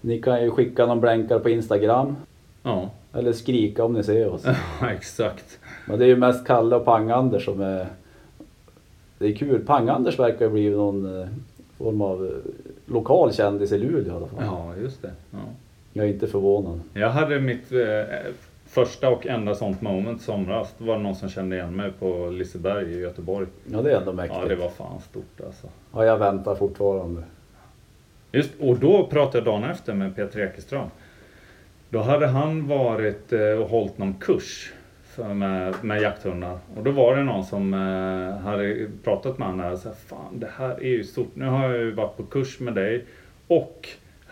Ni 0.00 0.22
kan 0.22 0.42
ju 0.42 0.50
skicka 0.50 0.86
någon 0.86 1.00
blänkare 1.00 1.40
på 1.40 1.50
Instagram. 1.50 2.16
Ja, 2.62 2.90
Eller 3.12 3.32
skrika 3.32 3.84
om 3.84 3.92
ni 3.92 4.02
ser 4.02 4.28
oss. 4.28 4.44
exakt. 4.90 5.58
Men 5.86 5.98
det 5.98 6.04
är 6.04 6.08
ju 6.08 6.16
mest 6.16 6.46
Kalle 6.46 6.76
och 6.76 6.84
Pang-Anders 6.84 7.44
som 7.44 7.60
är... 7.60 7.86
Det 9.18 9.26
är 9.26 9.34
kul. 9.34 9.64
Pang-Anders 9.66 10.18
verkar 10.18 10.44
ju 10.44 10.50
bli 10.50 10.70
någon 10.70 11.20
eh, 11.20 11.28
form 11.78 12.00
av 12.00 12.26
eh, 12.26 12.32
lokal 12.92 13.32
kändis 13.32 13.72
i 13.72 13.78
Luleå 13.78 14.12
i 14.12 14.16
alla 14.16 14.26
fall. 14.26 14.44
Ja, 14.44 14.72
just 14.82 15.02
det. 15.02 15.12
Ja. 15.30 15.38
Jag 15.92 16.06
är 16.06 16.12
inte 16.12 16.26
förvånad. 16.26 16.80
Jag 16.94 17.10
hade 17.10 17.40
mitt 17.40 17.72
eh, 17.72 17.78
första 18.72 19.08
och 19.08 19.26
enda 19.26 19.54
sånt 19.54 19.80
moment 19.80 20.22
somras. 20.22 20.74
Då 20.78 20.84
var 20.84 20.96
det 20.96 21.02
någon 21.02 21.14
som 21.14 21.28
kände 21.28 21.56
igen 21.56 21.76
mig 21.76 21.92
på 21.98 22.30
Liseberg 22.30 22.92
i 22.92 23.00
Göteborg. 23.00 23.46
Ja 23.64 23.82
det 23.82 23.92
är 23.92 23.96
ändå 23.96 24.12
mäktigt. 24.12 24.40
Ja, 24.42 24.48
det 24.48 24.56
var 24.56 24.68
fan 24.68 25.00
stort 25.00 25.40
alltså. 25.46 25.68
Ja, 25.92 26.04
jag 26.04 26.18
väntar 26.18 26.54
fortfarande. 26.54 27.22
Just, 28.32 28.50
och 28.60 28.76
då 28.76 29.06
pratade 29.06 29.38
jag 29.38 29.44
dagen 29.44 29.70
efter 29.70 29.94
med 29.94 30.16
Peter 30.16 30.40
Ekeström. 30.40 30.88
Då 31.90 31.98
hade 31.98 32.26
han 32.26 32.68
varit 32.68 33.32
eh, 33.32 33.40
och 33.40 33.68
hållit 33.68 33.98
någon 33.98 34.14
kurs 34.14 34.72
för 35.04 35.34
med, 35.34 35.74
med 35.82 36.02
jakthundar. 36.02 36.58
Och 36.76 36.84
då 36.84 36.90
var 36.90 37.16
det 37.16 37.22
någon 37.22 37.44
som 37.44 37.74
eh, 37.74 38.44
hade 38.44 38.88
pratat 39.04 39.38
med 39.38 39.48
honom 39.48 39.72
och 39.72 39.78
sa 39.78 39.90
Fan 40.06 40.38
det 40.38 40.50
här 40.58 40.70
är 40.70 40.88
ju 40.88 41.04
stort. 41.04 41.30
Nu 41.34 41.46
har 41.46 41.68
jag 41.68 41.78
ju 41.78 41.90
varit 41.90 42.16
på 42.16 42.22
kurs 42.22 42.60
med 42.60 42.74
dig. 42.74 43.04
Och 43.46 43.88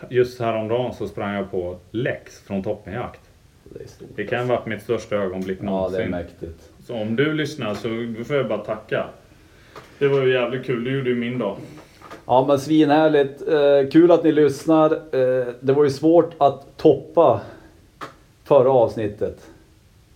just 0.09 0.39
häromdagen 0.39 0.93
så 0.93 1.07
sprang 1.07 1.33
jag 1.33 1.51
på 1.51 1.77
Lex 1.91 2.39
från 2.39 2.63
Toppenjakt. 2.63 3.20
Det 3.79 3.87
stort. 3.89 4.07
Det 4.15 4.23
kan 4.23 4.39
ha 4.49 4.55
varit 4.55 4.65
mitt 4.67 4.81
största 4.83 5.15
ögonblick 5.15 5.57
Ja 5.61 5.63
det 5.63 5.67
är 5.67 5.71
någonsin. 5.71 6.09
mäktigt. 6.11 6.71
så 6.85 6.95
om 6.95 7.15
du 7.15 7.33
lyssnar 7.33 7.73
så 7.73 8.23
får 8.27 8.35
jag 8.35 8.47
bara 8.47 8.59
tacka. 8.59 9.05
Det 9.99 10.07
var 10.07 10.21
ju 10.21 10.33
jävligt 10.33 10.65
kul. 10.65 10.83
Du 10.83 10.97
gjorde 10.97 11.09
ju 11.09 11.15
min 11.15 11.39
dag. 11.39 11.57
Ja 12.25 12.45
men 12.47 12.59
svinhärligt. 12.59 13.47
Eh, 13.47 13.91
kul 13.91 14.11
att 14.11 14.23
ni 14.23 14.31
lyssnar. 14.31 14.91
Eh, 14.91 15.45
det 15.59 15.73
var 15.73 15.83
ju 15.83 15.89
svårt 15.89 16.33
att 16.37 16.77
toppa 16.77 17.41
förra 18.43 18.71
avsnittet. 18.71 19.47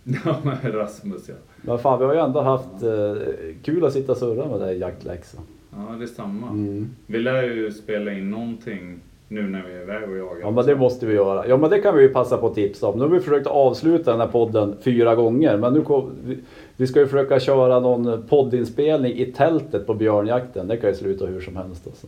Ja, 0.24 0.40
med 0.44 0.74
Rasmus 0.74 1.28
ja. 1.28 1.34
Men 1.62 1.78
fan 1.78 1.98
vi 1.98 2.04
har 2.04 2.14
ju 2.14 2.20
ändå 2.20 2.40
haft 2.40 2.82
eh, 2.82 3.14
kul 3.62 3.84
att 3.84 3.92
sitta 3.92 4.12
och 4.12 4.18
surra 4.18 4.48
med 4.48 4.60
dig 4.60 4.78
jaktläxa. 4.78 5.38
Ja, 5.70 5.94
det 5.98 6.04
är 6.04 6.06
samma. 6.06 6.48
Mm. 6.48 6.90
Vi 7.06 7.18
lär 7.18 7.42
ju 7.42 7.72
spela 7.72 8.12
in 8.12 8.30
någonting 8.30 9.00
nu 9.28 9.42
när 9.42 9.62
vi 9.62 9.72
är 9.72 9.82
iväg 9.82 10.10
och 10.10 10.16
jagar. 10.16 10.40
Ja 10.40 10.50
men 10.50 10.66
det 10.66 10.76
måste 10.76 11.06
vi 11.06 11.14
göra. 11.14 11.46
Ja 11.46 11.56
men 11.56 11.70
det 11.70 11.78
kan 11.78 11.96
vi 11.96 12.02
ju 12.02 12.08
passa 12.08 12.36
på 12.36 12.46
att 12.46 12.54
tipsa 12.54 12.86
om. 12.86 12.98
Nu 12.98 13.04
har 13.04 13.08
vi 13.08 13.20
försökt 13.20 13.46
avsluta 13.46 14.10
den 14.10 14.20
här 14.20 14.28
podden 14.28 14.76
fyra 14.80 15.14
gånger. 15.14 15.56
Men 15.56 15.72
nu 15.72 15.82
kom, 15.82 16.10
vi, 16.24 16.38
vi 16.76 16.86
ska 16.86 17.00
ju 17.00 17.06
försöka 17.06 17.40
köra 17.40 17.80
någon 17.80 18.22
poddinspelning 18.28 19.12
i 19.12 19.26
tältet 19.26 19.86
på 19.86 19.94
björnjakten. 19.94 20.68
Det 20.68 20.76
kan 20.76 20.90
ju 20.90 20.96
sluta 20.96 21.26
hur 21.26 21.40
som 21.40 21.56
helst 21.56 21.86
alltså. 21.86 22.06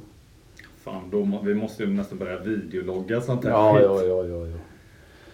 Fan, 0.85 1.02
då 1.11 1.38
vi 1.42 1.54
måste 1.54 1.83
ju 1.83 1.88
nästan 1.88 2.18
börja 2.18 2.38
videologga 2.38 3.20
sånt 3.20 3.44
här 3.44 3.50
Ja, 3.50 3.81
ja, 3.81 4.02
ja, 4.02 4.24
ja, 4.24 4.46
ja. 4.46 4.57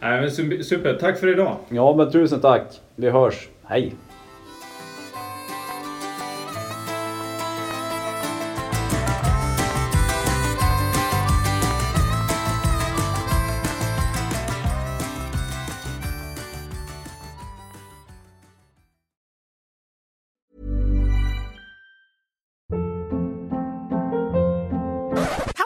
Nej, 0.00 0.20
men 0.20 0.30
super, 0.30 0.62
super, 0.62 0.94
tack 1.00 1.18
för 1.18 1.32
idag. 1.32 1.56
Ja 1.68 1.94
men 1.96 2.10
tusen 2.10 2.40
tack. 2.40 2.80
Vi 2.96 3.10
hörs. 3.10 3.48
Hej! 3.62 3.92